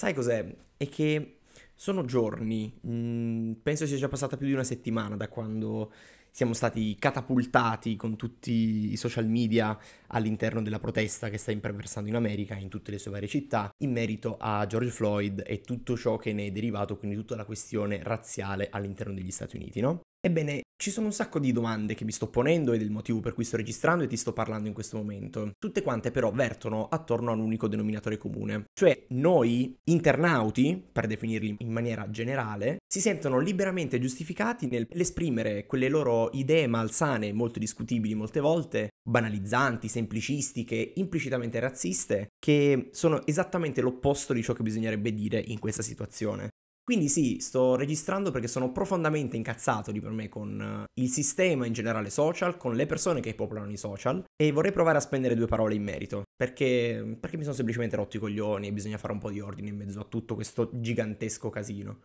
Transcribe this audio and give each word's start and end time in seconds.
sai 0.00 0.14
cos'è? 0.14 0.42
È 0.78 0.88
che 0.88 1.40
sono 1.74 2.06
giorni, 2.06 2.72
mh, 2.80 2.90
mm, 2.90 3.52
penso 3.62 3.84
sia 3.84 3.98
già 3.98 4.08
passata 4.08 4.38
più 4.38 4.46
di 4.46 4.54
una 4.54 4.64
settimana 4.64 5.14
da 5.14 5.28
quando 5.28 5.92
siamo 6.30 6.54
stati 6.54 6.96
catapultati 6.98 7.96
con 7.96 8.16
tutti 8.16 8.92
i 8.92 8.96
social 8.96 9.26
media 9.26 9.78
all'interno 10.06 10.62
della 10.62 10.78
protesta 10.78 11.28
che 11.28 11.36
sta 11.36 11.50
imperversando 11.50 12.08
in 12.08 12.14
America, 12.16 12.54
in 12.54 12.70
tutte 12.70 12.92
le 12.92 12.98
sue 12.98 13.10
varie 13.10 13.28
città, 13.28 13.68
in 13.82 13.92
merito 13.92 14.38
a 14.40 14.66
George 14.66 14.90
Floyd 14.90 15.42
e 15.46 15.60
tutto 15.60 15.98
ciò 15.98 16.16
che 16.16 16.32
ne 16.32 16.46
è 16.46 16.50
derivato, 16.50 16.96
quindi 16.96 17.16
tutta 17.16 17.36
la 17.36 17.44
questione 17.44 18.02
razziale 18.02 18.68
all'interno 18.70 19.12
degli 19.12 19.30
Stati 19.30 19.56
Uniti, 19.56 19.80
no? 19.80 20.00
Ebbene, 20.22 20.60
ci 20.76 20.90
sono 20.90 21.06
un 21.06 21.12
sacco 21.12 21.38
di 21.38 21.50
domande 21.50 21.94
che 21.94 22.04
mi 22.04 22.12
sto 22.12 22.28
ponendo 22.28 22.74
ed 22.74 22.82
è 22.82 22.84
il 22.84 22.90
motivo 22.90 23.20
per 23.20 23.32
cui 23.32 23.42
sto 23.42 23.56
registrando 23.56 24.04
e 24.04 24.06
ti 24.06 24.18
sto 24.18 24.34
parlando 24.34 24.68
in 24.68 24.74
questo 24.74 24.98
momento. 24.98 25.52
Tutte 25.58 25.80
quante 25.80 26.10
però 26.10 26.30
vertono 26.30 26.88
attorno 26.88 27.30
a 27.30 27.34
un 27.34 27.40
unico 27.40 27.68
denominatore 27.68 28.18
comune. 28.18 28.64
Cioè 28.74 29.06
noi, 29.10 29.74
internauti, 29.84 30.82
per 30.92 31.06
definirli 31.06 31.56
in 31.60 31.72
maniera 31.72 32.10
generale, 32.10 32.80
si 32.86 33.00
sentono 33.00 33.38
liberamente 33.38 33.98
giustificati 33.98 34.66
nell'esprimere 34.66 35.64
quelle 35.64 35.88
loro 35.88 36.28
idee 36.32 36.66
malsane, 36.66 37.32
molto 37.32 37.58
discutibili 37.58 38.14
molte 38.14 38.40
volte, 38.40 38.88
banalizzanti, 39.02 39.88
semplicistiche, 39.88 40.92
implicitamente 40.96 41.58
razziste, 41.60 42.28
che 42.38 42.90
sono 42.92 43.26
esattamente 43.26 43.80
l'opposto 43.80 44.34
di 44.34 44.42
ciò 44.42 44.52
che 44.52 44.62
bisognerebbe 44.62 45.14
dire 45.14 45.42
in 45.46 45.58
questa 45.58 45.82
situazione. 45.82 46.50
Quindi 46.82 47.08
sì, 47.08 47.38
sto 47.38 47.76
registrando 47.76 48.30
perché 48.32 48.48
sono 48.48 48.72
profondamente 48.72 49.36
incazzato 49.36 49.92
di 49.92 50.00
per 50.00 50.10
me 50.10 50.28
con 50.28 50.60
eh, 50.60 51.00
il 51.00 51.08
sistema 51.08 51.64
in 51.64 51.72
generale 51.72 52.10
social, 52.10 52.56
con 52.56 52.74
le 52.74 52.86
persone 52.86 53.20
che 53.20 53.34
popolano 53.34 53.70
i 53.70 53.76
social 53.76 54.24
e 54.34 54.50
vorrei 54.50 54.72
provare 54.72 54.98
a 54.98 55.00
spendere 55.00 55.36
due 55.36 55.46
parole 55.46 55.74
in 55.74 55.84
merito, 55.84 56.24
perché, 56.36 57.16
perché 57.20 57.36
mi 57.36 57.44
sono 57.44 57.54
semplicemente 57.54 57.96
rotti 57.96 58.16
i 58.16 58.20
coglioni 58.20 58.66
e 58.66 58.72
bisogna 58.72 58.98
fare 58.98 59.12
un 59.12 59.20
po' 59.20 59.30
di 59.30 59.40
ordine 59.40 59.68
in 59.68 59.76
mezzo 59.76 60.00
a 60.00 60.04
tutto 60.04 60.34
questo 60.34 60.70
gigantesco 60.72 61.48
casino. 61.48 61.98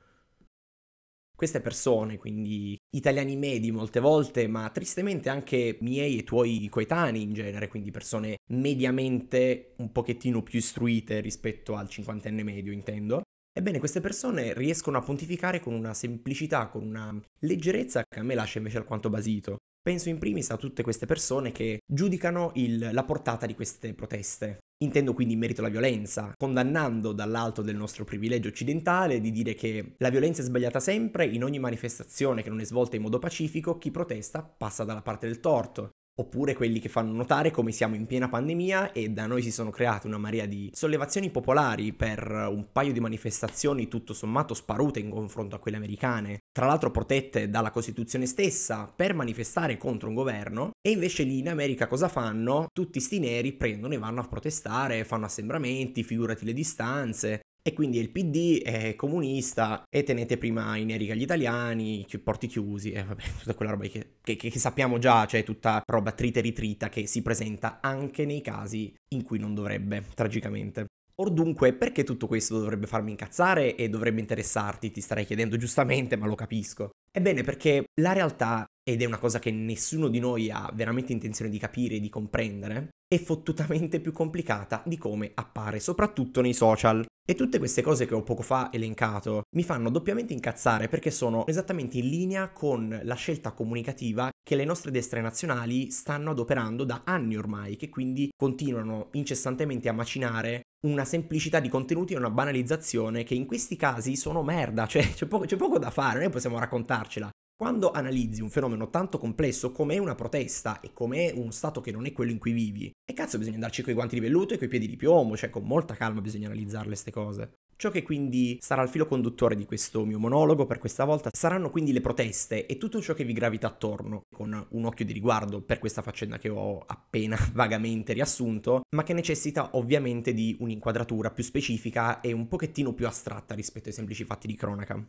Queste 1.36 1.60
persone, 1.60 2.18
quindi 2.18 2.78
italiani 2.96 3.36
medi 3.36 3.70
molte 3.70 4.00
volte, 4.00 4.48
ma 4.48 4.70
tristemente 4.70 5.28
anche 5.28 5.78
miei 5.82 6.20
e 6.20 6.24
tuoi 6.24 6.70
coetanei 6.70 7.24
in 7.24 7.34
genere, 7.34 7.68
quindi 7.68 7.92
persone 7.92 8.38
mediamente 8.52 9.74
un 9.78 9.92
pochettino 9.92 10.42
più 10.44 10.60
istruite 10.60 11.20
rispetto 11.20 11.76
al 11.76 11.90
cinquantenne 11.90 12.42
medio, 12.42 12.72
intendo, 12.72 13.24
Ebbene, 13.58 13.80
queste 13.80 14.02
persone 14.02 14.54
riescono 14.54 14.98
a 14.98 15.02
pontificare 15.02 15.62
con 15.62 15.74
una 15.74 15.94
semplicità, 15.94 16.68
con 16.68 16.84
una 16.84 17.18
leggerezza 17.40 18.04
che 18.04 18.20
a 18.20 18.24
me 18.24 18.36
lascia 18.36 18.58
invece 18.58 18.80
alquanto 18.80 19.10
basito. 19.10 19.60
Penso 19.82 20.10
in 20.10 20.18
primis 20.18 20.50
a 20.50 20.58
tutte 20.58 20.84
queste 20.84 21.06
persone 21.06 21.54
che 21.54 21.80
giudicano 21.86 22.52
il, 22.56 22.90
la 22.92 23.04
portata 23.06 23.46
di 23.46 23.56
queste 23.56 23.94
proteste. 23.94 24.58
Intendo 24.84 25.14
quindi 25.14 25.36
in 25.36 25.40
merito 25.40 25.62
alla 25.62 25.70
violenza, 25.70 26.34
condannando 26.36 27.14
dall'alto 27.14 27.62
del 27.62 27.78
nostro 27.78 28.04
privilegio 28.04 28.50
occidentale 28.50 29.22
di 29.22 29.32
dire 29.32 29.54
che 29.54 29.96
la 30.00 30.10
violenza 30.10 30.42
è 30.42 30.46
sbagliata 30.46 30.82
sempre, 30.82 31.26
in 31.26 31.42
ogni 31.42 31.60
manifestazione 31.60 32.44
che 32.44 32.50
non 32.50 32.60
è 32.60 32.66
svolta 32.66 32.98
in 32.98 33.04
modo 33.04 33.20
pacifico, 33.20 33.78
chi 33.78 33.90
protesta 33.90 34.44
passa 34.44 34.84
dalla 34.84 35.02
parte 35.02 35.28
del 35.28 35.40
torto 35.40 35.92
oppure 36.18 36.56
quelli 36.56 36.80
che 36.80 36.90
fanno 36.90 37.14
notare 37.14 37.52
come 37.52 37.72
siamo 37.72 37.96
in 37.96 38.06
piena 38.06 38.30
pandemia 38.30 38.92
e 38.92 39.10
da 39.10 39.28
noi 39.28 39.42
si 39.42 39.52
sono 39.52 39.70
create 39.70 40.08
una 40.08 40.18
marea 40.18 40.46
di 40.46 40.70
sollevazioni 40.74 41.30
popolari 41.30 41.94
per 41.94 42.30
un 42.50 42.68
paio 42.72 42.94
di 42.94 43.00
manifestazioni 43.00 43.88
tutto 43.88 44.14
sommato 44.14 44.54
sparute 44.54 45.00
in 45.00 45.10
confronto 45.10 45.56
a 45.56 45.60
quelle 45.60 45.78
americane, 45.78 46.40
tra 46.52 46.66
l'altro 46.66 46.92
protette 46.92 47.50
dalla 47.50 47.72
Costituzione 47.72 48.26
stessa 48.26 48.92
per 48.94 49.14
manifestare 49.14 49.78
contro 49.78 50.08
un 50.08 50.16
governo 50.16 50.72
e 50.82 50.92
invece 50.92 51.24
lì 51.24 51.40
in 51.40 51.50
America 51.50 51.88
cosa 51.88 52.08
fanno? 52.08 52.68
Tutti 52.72 53.00
sti 53.00 53.20
neri 53.20 53.54
prendono 53.54 53.94
e 53.94 53.98
vanno 53.98 54.22
a 54.22 54.28
protestare, 54.28 55.04
fanno 55.04 55.26
assembramenti, 55.26 56.04
figurati 56.04 56.46
le 56.46 56.54
distanze, 56.54 57.42
e 57.68 57.74
quindi 57.74 57.98
il 57.98 58.12
PD 58.12 58.62
è 58.62 58.96
comunista 58.96 59.86
e 59.90 60.04
tenete 60.04 60.38
prima 60.38 60.78
in 60.78 60.92
erica 60.92 61.16
gli 61.16 61.24
italiani, 61.24 62.06
porti 62.24 62.46
chiusi 62.46 62.92
e 62.92 63.04
vabbè, 63.04 63.24
tutta 63.40 63.56
quella 63.56 63.72
roba 63.72 63.88
che, 63.88 64.18
che, 64.22 64.36
che 64.36 64.60
sappiamo 64.60 65.00
già, 65.00 65.26
cioè 65.26 65.44
tutta 65.44 65.82
roba 65.84 66.12
trita 66.12 66.38
e 66.38 66.44
ritrita 66.44 66.90
che 66.90 67.08
si 67.08 67.24
presenta 67.24 67.80
anche 67.82 68.24
nei 68.24 68.42
casi 68.42 68.94
in 69.16 69.24
cui 69.24 69.40
non 69.40 69.56
dovrebbe, 69.56 70.04
tragicamente. 70.14 70.86
Or 71.16 71.32
dunque, 71.32 71.74
perché 71.74 72.04
tutto 72.04 72.28
questo 72.28 72.60
dovrebbe 72.60 72.86
farmi 72.86 73.12
incazzare 73.12 73.76
e 73.76 73.90
dovrebbe 73.90 74.20
interessarti? 74.20 74.92
Ti 74.92 75.02
starei 75.02 75.26
chiedendo 75.26 75.58
giustamente, 75.58 76.18
ma 76.18 76.28
lo 76.28 76.36
capisco. 76.36 76.90
Ebbene, 77.12 77.42
perché 77.44 77.86
la 78.02 78.12
realtà, 78.12 78.66
ed 78.84 79.02
è 79.02 79.06
una 79.06 79.18
cosa 79.18 79.40
che 79.40 79.50
nessuno 79.50 80.10
di 80.10 80.20
noi 80.20 80.52
ha 80.52 80.70
veramente 80.74 81.14
intenzione 81.14 81.50
di 81.50 81.58
capire 81.58 81.96
e 81.96 82.00
di 82.02 82.10
comprendere, 82.10 82.90
è 83.16 83.20
fottutamente 83.20 84.00
più 84.00 84.12
complicata 84.12 84.84
di 84.86 84.98
come 84.98 85.32
appare, 85.34 85.80
soprattutto 85.80 86.42
nei 86.42 86.54
social. 86.54 87.06
E 87.28 87.34
tutte 87.34 87.58
queste 87.58 87.82
cose 87.82 88.06
che 88.06 88.14
ho 88.14 88.22
poco 88.22 88.44
fa 88.44 88.70
elencato 88.72 89.44
mi 89.56 89.64
fanno 89.64 89.90
doppiamente 89.90 90.34
incazzare 90.34 90.88
perché 90.88 91.10
sono 91.10 91.48
esattamente 91.48 91.98
in 91.98 92.08
linea 92.08 92.50
con 92.50 93.00
la 93.02 93.16
scelta 93.16 93.52
comunicativa 93.52 94.30
che 94.44 94.56
le 94.56 94.64
nostre 94.64 94.92
destre 94.92 95.22
nazionali 95.22 95.90
stanno 95.90 96.32
adoperando 96.32 96.84
da 96.84 97.02
anni 97.04 97.36
ormai, 97.36 97.78
che 97.78 97.90
quindi 97.90 98.30
continuano 98.38 99.08
incessantemente 99.14 99.90
a 99.90 99.94
macinare 99.94 100.66
una 100.86 101.04
semplicità 101.04 101.60
di 101.60 101.68
contenuti 101.68 102.14
e 102.14 102.18
una 102.18 102.30
banalizzazione 102.30 103.24
che 103.24 103.34
in 103.34 103.48
questi 103.48 103.76
casi 103.76 104.16
sono 104.16 104.44
merda, 104.44 104.86
cioè 104.86 105.12
c'è 105.14 105.26
poco, 105.26 105.46
c'è 105.46 105.56
poco 105.56 105.80
da 105.80 105.90
fare, 105.90 106.20
noi 106.20 106.30
possiamo 106.30 106.60
raccontarcela. 106.60 107.28
Quando 107.58 107.92
analizzi 107.92 108.42
un 108.42 108.50
fenomeno 108.50 108.90
tanto 108.90 109.18
complesso 109.18 109.72
come 109.72 109.98
una 109.98 110.14
protesta 110.14 110.82
e 110.82 110.92
come 110.92 111.32
uno 111.34 111.52
stato 111.52 111.80
che 111.80 111.94
non 111.94 112.06
è 112.06 112.12
quello 112.12 112.32
in 112.32 112.38
cui 112.38 112.52
vivi, 112.52 112.92
e 113.10 113.14
cazzo 113.14 113.38
bisogna 113.38 113.56
andarci 113.56 113.82
coi 113.82 113.94
guanti 113.94 114.16
di 114.16 114.22
velluto 114.22 114.54
e 114.54 114.58
coi 114.58 114.68
piedi 114.68 114.90
di 114.90 114.98
piombo, 114.98 115.38
cioè 115.38 115.50
con 115.50 115.64
molta 115.64 115.94
calma 115.94 116.20
bisogna 116.20 116.48
analizzarle 116.48 116.90
queste 116.90 117.12
cose. 117.12 117.54
Ciò 117.78 117.92
che 117.92 118.04
quindi 118.04 118.58
sarà 118.60 118.82
il 118.82 118.90
filo 118.90 119.06
conduttore 119.06 119.56
di 119.56 119.64
questo 119.64 120.04
mio 120.04 120.20
monologo 120.20 120.66
per 120.66 120.80
questa 120.80 121.06
volta 121.06 121.30
saranno 121.32 121.70
quindi 121.70 121.94
le 121.94 122.02
proteste 122.02 122.66
e 122.66 122.78
tutto 122.78 123.02
ciò 123.02 123.14
che 123.14 123.24
vi 123.24 123.32
gravita 123.32 123.68
attorno, 123.68 124.24
con 124.36 124.68
un 124.72 124.86
occhio 124.86 125.06
di 125.06 125.14
riguardo 125.14 125.62
per 125.62 125.80
questa 125.80 126.02
faccenda 126.02 126.38
che 126.38 126.50
ho 126.50 126.84
appena 126.86 127.38
vagamente 127.54 128.12
riassunto, 128.12 128.82
ma 128.98 129.04
che 129.04 129.14
necessita 129.14 129.78
ovviamente 129.78 130.34
di 130.34 130.58
un'inquadratura 130.60 131.32
più 131.32 131.44
specifica 131.44 132.20
e 132.20 132.34
un 132.34 132.50
pochettino 132.50 132.94
più 132.94 133.08
astratta 133.08 133.56
rispetto 133.56 133.88
ai 133.88 133.96
semplici 133.96 134.26
fatti 134.26 134.48
di 134.48 134.56
cronaca. 134.56 135.02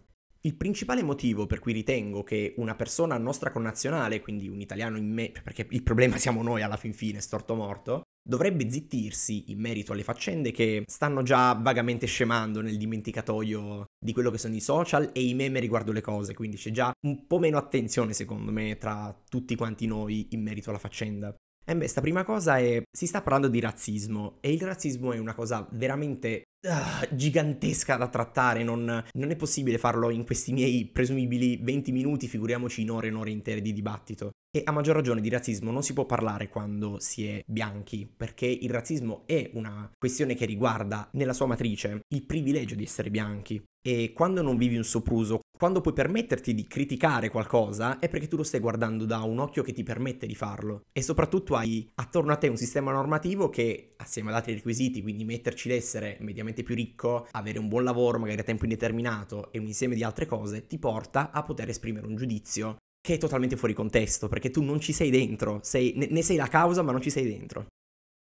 Il 0.47 0.55
principale 0.55 1.03
motivo 1.03 1.45
per 1.47 1.59
cui 1.59 1.73
ritengo 1.73 2.23
che 2.23 2.55
una 2.59 2.77
persona 2.77 3.19
nostra 3.19 3.51
connazionale, 3.51 4.21
quindi 4.21 4.47
un 4.47 4.61
italiano 4.61 4.97
in 4.97 5.12
me, 5.12 5.33
perché 5.43 5.67
il 5.71 5.83
problema 5.83 6.19
siamo 6.19 6.41
noi 6.41 6.62
alla 6.62 6.77
fin 6.77 6.95
fine, 6.95 7.21
storto 7.21 7.57
morto, 7.57 8.03
dovrebbe 8.23 8.71
zittirsi 8.71 9.51
in 9.51 9.59
merito 9.59 9.91
alle 9.91 10.05
faccende 10.05 10.53
che 10.53 10.84
stanno 10.87 11.25
già 11.25 11.53
vagamente 11.55 12.07
scemando 12.07 12.61
nel 12.61 12.77
dimenticatoio 12.77 13.87
di 13.99 14.12
quello 14.12 14.31
che 14.31 14.39
sono 14.39 14.55
i 14.55 14.61
social 14.61 15.11
e 15.12 15.25
i 15.25 15.34
meme 15.34 15.59
riguardo 15.59 15.91
le 15.91 16.01
cose, 16.01 16.33
quindi 16.33 16.57
c'è 16.57 16.71
già 16.71 16.93
un 17.05 17.27
po' 17.27 17.41
meno 17.41 17.59
attenzione 17.59 18.13
secondo 18.13 18.53
me 18.53 18.78
tra 18.78 19.21
tutti 19.28 19.57
quanti 19.57 19.87
noi 19.87 20.28
in 20.31 20.43
merito 20.43 20.71
alla 20.71 20.78
faccenda. 20.78 21.34
E 21.69 21.77
beh, 21.77 21.89
sta 21.89 22.01
prima 22.01 22.23
cosa 22.23 22.59
è, 22.59 22.81
si 22.89 23.09
sta 23.09 23.21
parlando 23.21 23.49
di 23.49 23.59
razzismo 23.59 24.39
e 24.41 24.53
il 24.53 24.63
razzismo 24.63 25.13
è 25.13 25.19
una 25.19 25.34
cosa 25.34 25.67
veramente 25.73 26.45
uh, 26.62 27.15
gigantesca 27.15 27.97
da 27.97 28.09
trattare, 28.09 28.62
non, 28.62 29.05
non, 29.12 29.31
è 29.31 29.37
possibile 29.37 29.78
farlo 29.78 30.11
in 30.11 30.25
questi 30.25 30.53
miei 30.53 30.87
presumibili 30.87 31.59
20 31.62 31.93
minuti, 31.93 32.28
figuriamoci 32.28 32.83
in 32.83 32.91
ore 32.91 33.09
e 33.09 33.15
ore 33.15 33.31
intere 33.31 33.61
di 33.61 33.72
dibattito. 33.72 34.31
E 34.56 34.62
a 34.65 34.72
maggior 34.72 34.95
ragione 34.95 35.21
di 35.21 35.28
razzismo 35.28 35.71
non 35.71 35.83
si 35.83 35.93
può 35.93 36.06
parlare 36.06 36.49
quando 36.49 36.99
si 36.99 37.27
è 37.27 37.43
bianchi, 37.47 38.11
perché 38.16 38.47
il 38.47 38.71
razzismo 38.71 39.25
è 39.27 39.50
una 39.53 39.91
questione 39.99 40.34
che 40.34 40.47
riguarda 40.47 41.11
nella 41.12 41.34
sua 41.34 41.45
matrice 41.45 42.00
il 42.09 42.25
privilegio 42.25 42.75
di 42.75 42.84
essere 42.84 43.11
bianchi. 43.11 43.62
E 43.87 44.12
quando 44.12 44.43
non 44.43 44.56
vivi 44.56 44.77
un 44.77 44.83
sopruso, 44.83 45.41
quando 45.56 45.81
puoi 45.81 45.95
permetterti 45.95 46.55
di 46.55 46.66
criticare 46.66 47.28
qualcosa, 47.28 47.99
è 47.99 48.09
perché 48.09 48.28
tu 48.28 48.37
lo 48.37 48.43
stai 48.43 48.61
guardando 48.61 49.05
da 49.05 49.21
un 49.21 49.39
occhio 49.39 49.62
che 49.62 49.72
ti 49.72 49.83
permette 49.83 50.27
di 50.27 50.34
farlo. 50.34 50.83
E 50.93 51.03
soprattutto 51.03 51.55
hai 51.55 51.89
attorno 51.95 52.33
a 52.33 52.37
te 52.37 52.49
un 52.49 52.56
sistema 52.56 52.93
normativo 52.93 53.49
che, 53.49 53.95
assieme 53.97 54.31
ad 54.31 54.37
altri 54.37 54.55
requisiti, 54.55 55.03
quindi 55.03 55.25
metterci 55.25 55.69
l'essere 55.69 56.16
mediamente 56.21 56.46
più 56.53 56.75
ricco, 56.75 57.27
avere 57.33 57.59
un 57.59 57.69
buon 57.69 57.84
lavoro, 57.84 58.19
magari 58.19 58.41
a 58.41 58.45
tempo 58.45 58.65
indeterminato 58.65 59.53
e 59.53 59.59
un 59.59 59.66
insieme 59.66 59.95
di 59.95 60.03
altre 60.03 60.27
cose, 60.27 60.66
ti 60.66 60.78
porta 60.78 61.31
a 61.31 61.43
poter 61.43 61.69
esprimere 61.69 62.07
un 62.07 62.16
giudizio 62.16 62.77
che 63.01 63.15
è 63.15 63.19
totalmente 63.19 63.57
fuori 63.57 63.75
contesto, 63.75 64.28
perché 64.28 64.51
tu 64.51 64.63
non 64.63 64.81
ci 64.81 64.93
sei 64.93 65.10
dentro, 65.10 65.60
sei, 65.63 65.93
ne, 65.97 66.09
ne 66.10 66.22
sei 66.22 66.37
la 66.37 66.48
causa 66.48 66.83
ma 66.83 66.93
non 66.93 67.01
ci 67.01 67.10
sei 67.10 67.25
dentro. 67.25 67.66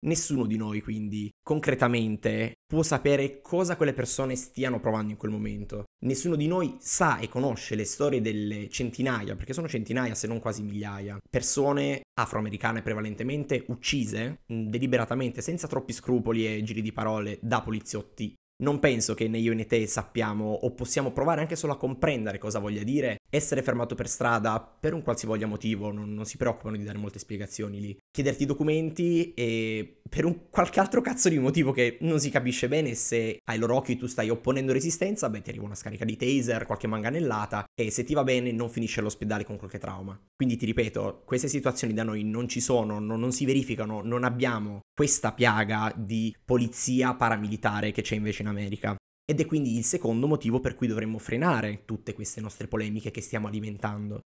Nessuno 0.01 0.47
di 0.47 0.57
noi 0.57 0.81
quindi 0.81 1.29
concretamente 1.43 2.53
può 2.65 2.85
sapere 2.85 3.41
cosa 3.41 3.77
quelle 3.77 3.93
persone 3.93 4.37
stiano 4.37 4.79
provando 4.79 5.11
in 5.11 5.19
quel 5.19 5.33
momento. 5.33 5.85
Nessuno 6.05 6.37
di 6.37 6.47
noi 6.47 6.77
sa 6.79 7.19
e 7.19 7.29
conosce 7.29 7.75
le 7.75 7.85
storie 7.85 8.21
delle 8.21 8.69
centinaia, 8.69 9.35
perché 9.35 9.53
sono 9.53 9.67
centinaia 9.67 10.15
se 10.15 10.29
non 10.29 10.39
quasi 10.39 10.63
migliaia, 10.63 11.19
persone 11.29 12.03
afroamericane 12.15 12.83
prevalentemente 12.83 13.65
uccise 13.69 14.43
deliberatamente 14.47 15.41
senza 15.41 15.67
troppi 15.67 15.93
scrupoli 15.93 16.47
e 16.47 16.63
giri 16.63 16.83
di 16.83 16.93
parole 16.93 17.39
da 17.43 17.61
poliziotti 17.61 18.35
non 18.61 18.81
penso 18.81 19.15
che 19.15 19.29
né 19.29 19.39
io 19.39 19.55
né 19.55 19.67
te 19.67 19.87
sappiamo 19.87 20.51
o 20.51 20.73
possiamo 20.73 21.13
provare 21.13 21.41
anche 21.41 21.55
solo 21.55 21.75
a 21.75 21.77
comprendere 21.77 22.39
cosa 22.39 22.59
voglia 22.59 22.83
dire 22.83 23.18
essere 23.31 23.63
fermato 23.63 23.95
per 23.95 24.09
strada 24.09 24.61
per 24.61 24.95
un 24.95 25.03
qualsivoglia 25.03 25.47
motivo, 25.47 25.93
non, 25.93 26.13
non, 26.15 26.25
si 26.25 26.37
preoccupano 26.37 26.77
di 26.77 26.85
dare 26.85 26.99
molte 26.99 27.19
spiegazioni 27.19 27.81
lì. 27.81 27.99
Chiederti 28.11 28.45
i 28.45 28.47
documenti 28.47 29.35
e 29.35 30.01
per 30.09 30.25
un 30.25 30.49
qualche 30.49 30.81
altro 30.81 31.01
cazzo 31.01 31.29
di 31.29 31.39
motivo 31.39 31.73
che 31.73 31.99
non 32.01 32.19
si 32.19 32.31
capisce 32.31 32.69
bene 32.69 32.95
se 32.95 33.41
ai 33.45 33.59
loro 33.59 33.77
occhi 33.77 33.97
tu 33.97 34.07
stai 34.07 34.31
opponendo 34.31 34.73
resistenza, 34.73 35.29
beh 35.29 35.43
ti 35.43 35.51
arriva 35.51 35.67
una 35.67 35.75
scarica 35.75 36.05
di 36.05 36.17
taser, 36.17 36.65
qualche 36.65 36.87
manganellata 36.87 37.65
e 37.79 37.91
se 37.91 38.05
ti 38.05 38.15
va 38.15 38.25
bene 38.25 38.51
non 38.53 38.71
finisci 38.71 39.01
all'ospedale 39.01 39.45
con 39.45 39.57
qualche 39.57 39.79
trauma. 39.79 40.19
Quindi 40.35 40.57
ti 40.57 40.65
ripeto, 40.67 41.23
queste 41.25 41.49
situazioni 41.49 41.93
da 41.93 42.05
noi 42.05 42.25
non 42.25 42.49
ci 42.49 42.61
sono, 42.61 42.99
non, 42.99 43.21
non 43.21 43.33
si 43.33 43.45
verificano, 43.45 44.03
non 44.03 44.25
abbiamo 44.25 44.81
questa 44.95 45.33
piaga 45.33 45.93
di 45.97 46.35
polizia 46.45 47.15
paramilitare 47.15 47.93
che 47.93 48.03
c'è 48.03 48.15
invece 48.15 48.43
in 48.43 48.49
America. 48.49 48.97
Ed 49.31 49.41
è 49.41 49.45
quindi 49.45 49.77
il 49.77 49.85
secondo 49.85 50.27
motivo 50.27 50.59
per 50.59 50.75
cui 50.75 50.87
dovremmo 50.87 51.19
frenare 51.19 51.83
tutte 51.85 52.15
queste 52.15 52.41
nostre 52.41 52.67
polemiche 52.67 53.11
che 53.11 53.21
stiamo 53.21 53.47
alimentando. 53.47 54.23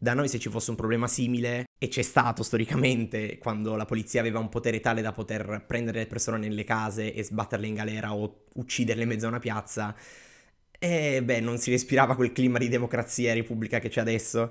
Da 0.00 0.14
noi 0.14 0.26
se 0.26 0.38
ci 0.38 0.48
fosse 0.48 0.70
un 0.70 0.76
problema 0.76 1.06
simile, 1.06 1.66
e 1.78 1.88
c'è 1.88 2.00
stato 2.00 2.42
storicamente 2.42 3.36
quando 3.36 3.76
la 3.76 3.84
polizia 3.84 4.20
aveva 4.20 4.38
un 4.38 4.48
potere 4.48 4.80
tale 4.80 5.02
da 5.02 5.12
poter 5.12 5.64
prendere 5.66 5.98
le 5.98 6.06
persone 6.06 6.38
nelle 6.38 6.64
case 6.64 7.12
e 7.12 7.22
sbatterle 7.22 7.66
in 7.66 7.74
galera 7.74 8.14
o 8.14 8.44
ucciderle 8.54 9.02
in 9.02 9.08
mezzo 9.08 9.26
a 9.26 9.28
una 9.28 9.38
piazza, 9.38 9.94
e 10.78 11.16
eh, 11.16 11.22
beh, 11.22 11.40
non 11.40 11.58
si 11.58 11.70
respirava 11.70 12.16
quel 12.16 12.32
clima 12.32 12.56
di 12.56 12.68
democrazia 12.68 13.32
e 13.32 13.34
repubblica 13.34 13.80
che 13.80 13.90
c'è 13.90 14.00
adesso. 14.00 14.48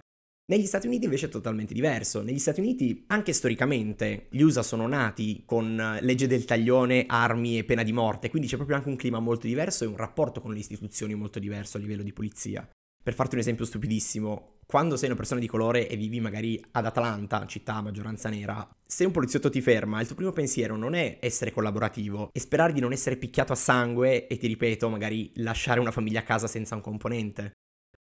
Negli 0.50 0.66
Stati 0.66 0.88
Uniti 0.88 1.04
invece 1.04 1.26
è 1.26 1.30
totalmente 1.30 1.74
diverso. 1.74 2.22
Negli 2.22 2.40
Stati 2.40 2.62
Uniti, 2.62 3.04
anche 3.08 3.34
storicamente, 3.34 4.28
gli 4.30 4.40
USA 4.40 4.64
sono 4.64 4.88
nati 4.88 5.44
con 5.46 5.78
eh, 5.78 6.02
legge 6.02 6.26
del 6.26 6.46
taglione, 6.46 7.04
armi 7.06 7.58
e 7.58 7.66
pena 7.66 7.84
di 7.84 7.92
morte, 7.92 8.30
quindi 8.30 8.48
c'è 8.48 8.56
proprio 8.56 8.78
anche 8.78 8.88
un 8.88 8.96
clima 8.96 9.20
molto 9.20 9.46
diverso 9.46 9.84
e 9.84 9.88
un 9.88 9.98
rapporto 9.98 10.40
con 10.40 10.54
le 10.54 10.60
istituzioni 10.60 11.16
molto 11.16 11.40
diverso 11.40 11.76
a 11.76 11.82
livello 11.82 12.02
di 12.02 12.14
polizia. 12.14 12.66
Per 13.04 13.14
farti 13.14 13.36
un 13.36 13.42
esempio 13.42 13.66
stupidissimo, 13.66 14.60
quando 14.66 14.96
sei 14.96 15.10
una 15.10 15.18
persona 15.18 15.42
di 15.42 15.48
colore 15.48 15.90
e 15.90 15.98
vivi 15.98 16.22
magari 16.22 16.64
ad 16.72 16.86
Atlanta, 16.86 17.46
città 17.46 17.76
a 17.76 17.82
maggioranza 17.82 18.30
nera, 18.30 18.66
se 18.86 19.04
un 19.04 19.12
poliziotto 19.12 19.50
ti 19.50 19.60
ferma, 19.60 20.00
il 20.00 20.08
tuo 20.08 20.16
primo 20.16 20.32
pensiero 20.32 20.78
non 20.78 20.94
è 20.94 21.18
essere 21.20 21.52
collaborativo 21.52 22.30
e 22.32 22.40
sperare 22.40 22.72
di 22.72 22.80
non 22.80 22.94
essere 22.94 23.18
picchiato 23.18 23.52
a 23.52 23.58
sangue 23.58 24.28
e 24.28 24.38
ti 24.38 24.48
ripeto, 24.48 24.88
magari 24.88 25.30
lasciare 25.36 25.82
una 25.82 25.92
famiglia 25.92 26.22
a 26.22 26.24
casa 26.24 26.48
senza 26.48 26.74
un 26.74 26.82
componente. 26.82 27.52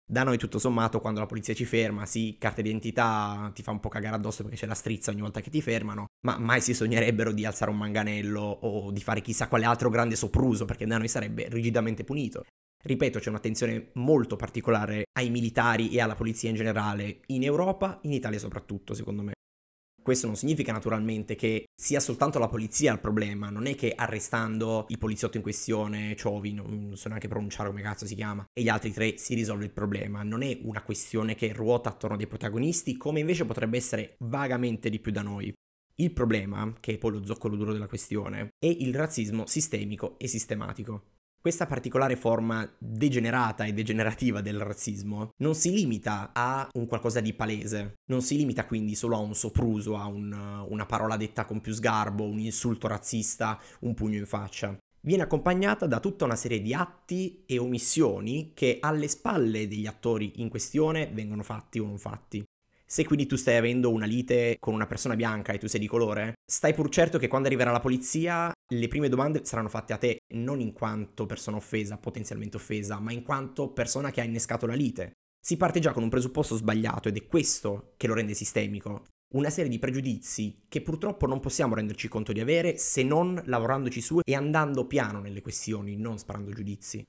Da 0.05 0.23
noi 0.23 0.37
tutto 0.37 0.59
sommato 0.59 0.99
quando 0.99 1.21
la 1.21 1.25
polizia 1.25 1.53
ci 1.53 1.63
ferma, 1.63 2.05
sì, 2.05 2.35
carta 2.37 2.61
d'identità 2.61 3.49
ti 3.53 3.63
fa 3.63 3.71
un 3.71 3.79
po' 3.79 3.87
cagare 3.87 4.15
addosso 4.15 4.43
perché 4.43 4.57
c'è 4.57 4.65
la 4.65 4.73
strizza 4.73 5.11
ogni 5.11 5.21
volta 5.21 5.39
che 5.39 5.49
ti 5.49 5.61
fermano, 5.61 6.07
ma 6.27 6.37
mai 6.37 6.59
si 6.59 6.73
sognerebbero 6.73 7.31
di 7.31 7.45
alzare 7.45 7.71
un 7.71 7.77
manganello 7.77 8.41
o 8.41 8.91
di 8.91 9.01
fare 9.01 9.21
chissà 9.21 9.47
quale 9.47 9.65
altro 9.65 9.89
grande 9.89 10.15
sopruso 10.15 10.65
perché 10.65 10.85
da 10.85 10.97
noi 10.97 11.07
sarebbe 11.07 11.47
rigidamente 11.49 12.03
punito. 12.03 12.43
Ripeto, 12.83 13.19
c'è 13.19 13.29
un'attenzione 13.29 13.91
molto 13.93 14.35
particolare 14.35 15.05
ai 15.17 15.29
militari 15.29 15.89
e 15.91 16.01
alla 16.01 16.15
polizia 16.15 16.49
in 16.49 16.55
generale, 16.55 17.21
in 17.27 17.43
Europa, 17.43 17.99
in 18.01 18.11
Italia 18.11 18.39
soprattutto, 18.39 18.93
secondo 18.93 19.21
me. 19.21 19.31
Questo 20.03 20.27
non 20.27 20.35
significa 20.35 20.73
naturalmente 20.73 21.35
che 21.35 21.63
sia 21.73 22.01
soltanto 22.01 22.37
la 22.37 22.49
polizia 22.49 22.91
il 22.91 22.99
problema, 22.99 23.49
non 23.49 23.67
è 23.67 23.75
che 23.75 23.93
arrestando 23.95 24.85
il 24.89 24.97
poliziotto 24.97 25.37
in 25.37 25.43
questione, 25.43 26.13
Ciovi, 26.17 26.51
non 26.51 26.91
so 26.95 27.07
neanche 27.07 27.29
pronunciare 27.29 27.69
come 27.69 27.81
cazzo 27.81 28.05
si 28.05 28.13
chiama, 28.13 28.45
e 28.51 28.63
gli 28.63 28.67
altri 28.67 28.91
tre 28.91 29.17
si 29.17 29.33
risolve 29.33 29.63
il 29.63 29.71
problema, 29.71 30.21
non 30.21 30.41
è 30.41 30.59
una 30.63 30.83
questione 30.83 31.35
che 31.35 31.53
ruota 31.53 31.87
attorno 31.87 32.17
dei 32.17 32.27
protagonisti 32.27 32.97
come 32.97 33.21
invece 33.21 33.45
potrebbe 33.45 33.77
essere 33.77 34.15
vagamente 34.19 34.89
di 34.89 34.99
più 34.99 35.13
da 35.13 35.21
noi. 35.21 35.53
Il 35.95 36.11
problema, 36.11 36.73
che 36.81 36.95
è 36.95 36.97
poi 36.97 37.11
lo 37.11 37.25
zoccolo 37.25 37.55
duro 37.55 37.71
della 37.71 37.87
questione, 37.87 38.49
è 38.59 38.67
il 38.67 38.93
razzismo 38.93 39.45
sistemico 39.45 40.19
e 40.19 40.27
sistematico. 40.27 41.12
Questa 41.43 41.65
particolare 41.65 42.15
forma 42.15 42.65
degenerata 42.77 43.65
e 43.65 43.73
degenerativa 43.73 44.39
del 44.39 44.61
razzismo 44.61 45.31
non 45.39 45.55
si 45.55 45.73
limita 45.73 46.31
a 46.33 46.69
un 46.75 46.87
qualcosa 46.87 47.19
di 47.19 47.33
palese, 47.33 47.95
non 48.09 48.21
si 48.21 48.37
limita 48.37 48.65
quindi 48.65 48.95
solo 48.95 49.17
a 49.17 49.19
un 49.19 49.35
sopruso, 49.35 49.97
a 49.97 50.05
un, 50.05 50.31
una 50.69 50.85
parola 50.85 51.17
detta 51.17 51.43
con 51.43 51.59
più 51.59 51.73
sgarbo, 51.73 52.23
un 52.23 52.39
insulto 52.39 52.87
razzista, 52.87 53.59
un 53.81 53.93
pugno 53.93 54.19
in 54.19 54.25
faccia. 54.25 54.77
Viene 55.01 55.23
accompagnata 55.23 55.85
da 55.85 55.99
tutta 55.99 56.23
una 56.23 56.37
serie 56.37 56.61
di 56.61 56.73
atti 56.73 57.43
e 57.45 57.59
omissioni 57.59 58.53
che 58.53 58.77
alle 58.79 59.09
spalle 59.09 59.67
degli 59.67 59.85
attori 59.85 60.31
in 60.35 60.47
questione 60.47 61.11
vengono 61.11 61.43
fatti 61.43 61.77
o 61.77 61.85
non 61.85 61.97
fatti. 61.97 62.41
Se 62.93 63.03
quindi 63.05 63.25
tu 63.25 63.37
stai 63.37 63.57
avendo 63.57 63.89
una 63.89 64.05
lite 64.05 64.57
con 64.59 64.75
una 64.75 64.85
persona 64.85 65.15
bianca 65.15 65.51
e 65.51 65.57
tu 65.57 65.65
sei 65.65 65.79
di 65.79 65.87
colore, 65.87 66.35
stai 66.45 66.75
pur 66.75 66.89
certo 66.89 67.17
che 67.17 67.27
quando 67.27 67.47
arriverà 67.47 67.71
la 67.71 67.79
polizia 67.79 68.51
le 68.71 68.87
prime 68.87 69.09
domande 69.09 69.43
saranno 69.45 69.67
fatte 69.67 69.93
a 69.93 69.97
te, 69.97 70.19
non 70.35 70.59
in 70.59 70.73
quanto 70.73 71.25
persona 71.25 71.57
offesa, 71.57 71.97
potenzialmente 71.97 72.57
offesa, 72.57 72.99
ma 72.99 73.11
in 73.11 73.23
quanto 73.23 73.71
persona 73.71 74.11
che 74.11 74.21
ha 74.21 74.25
innescato 74.25 74.67
la 74.67 74.75
lite. 74.75 75.13
Si 75.43 75.57
parte 75.57 75.79
già 75.79 75.91
con 75.91 76.03
un 76.03 76.09
presupposto 76.09 76.55
sbagliato 76.55 77.07
ed 77.07 77.17
è 77.17 77.25
questo 77.25 77.93
che 77.97 78.05
lo 78.05 78.13
rende 78.13 78.35
sistemico. 78.35 79.05
Una 79.33 79.49
serie 79.49 79.71
di 79.71 79.79
pregiudizi 79.79 80.65
che 80.69 80.83
purtroppo 80.83 81.25
non 81.25 81.39
possiamo 81.39 81.73
renderci 81.73 82.07
conto 82.07 82.31
di 82.31 82.41
avere 82.41 82.77
se 82.77 83.01
non 83.01 83.41
lavorandoci 83.45 84.01
su 84.01 84.19
e 84.23 84.35
andando 84.35 84.85
piano 84.85 85.19
nelle 85.19 85.41
questioni, 85.41 85.95
non 85.95 86.19
sparando 86.19 86.51
giudizi. 86.51 87.03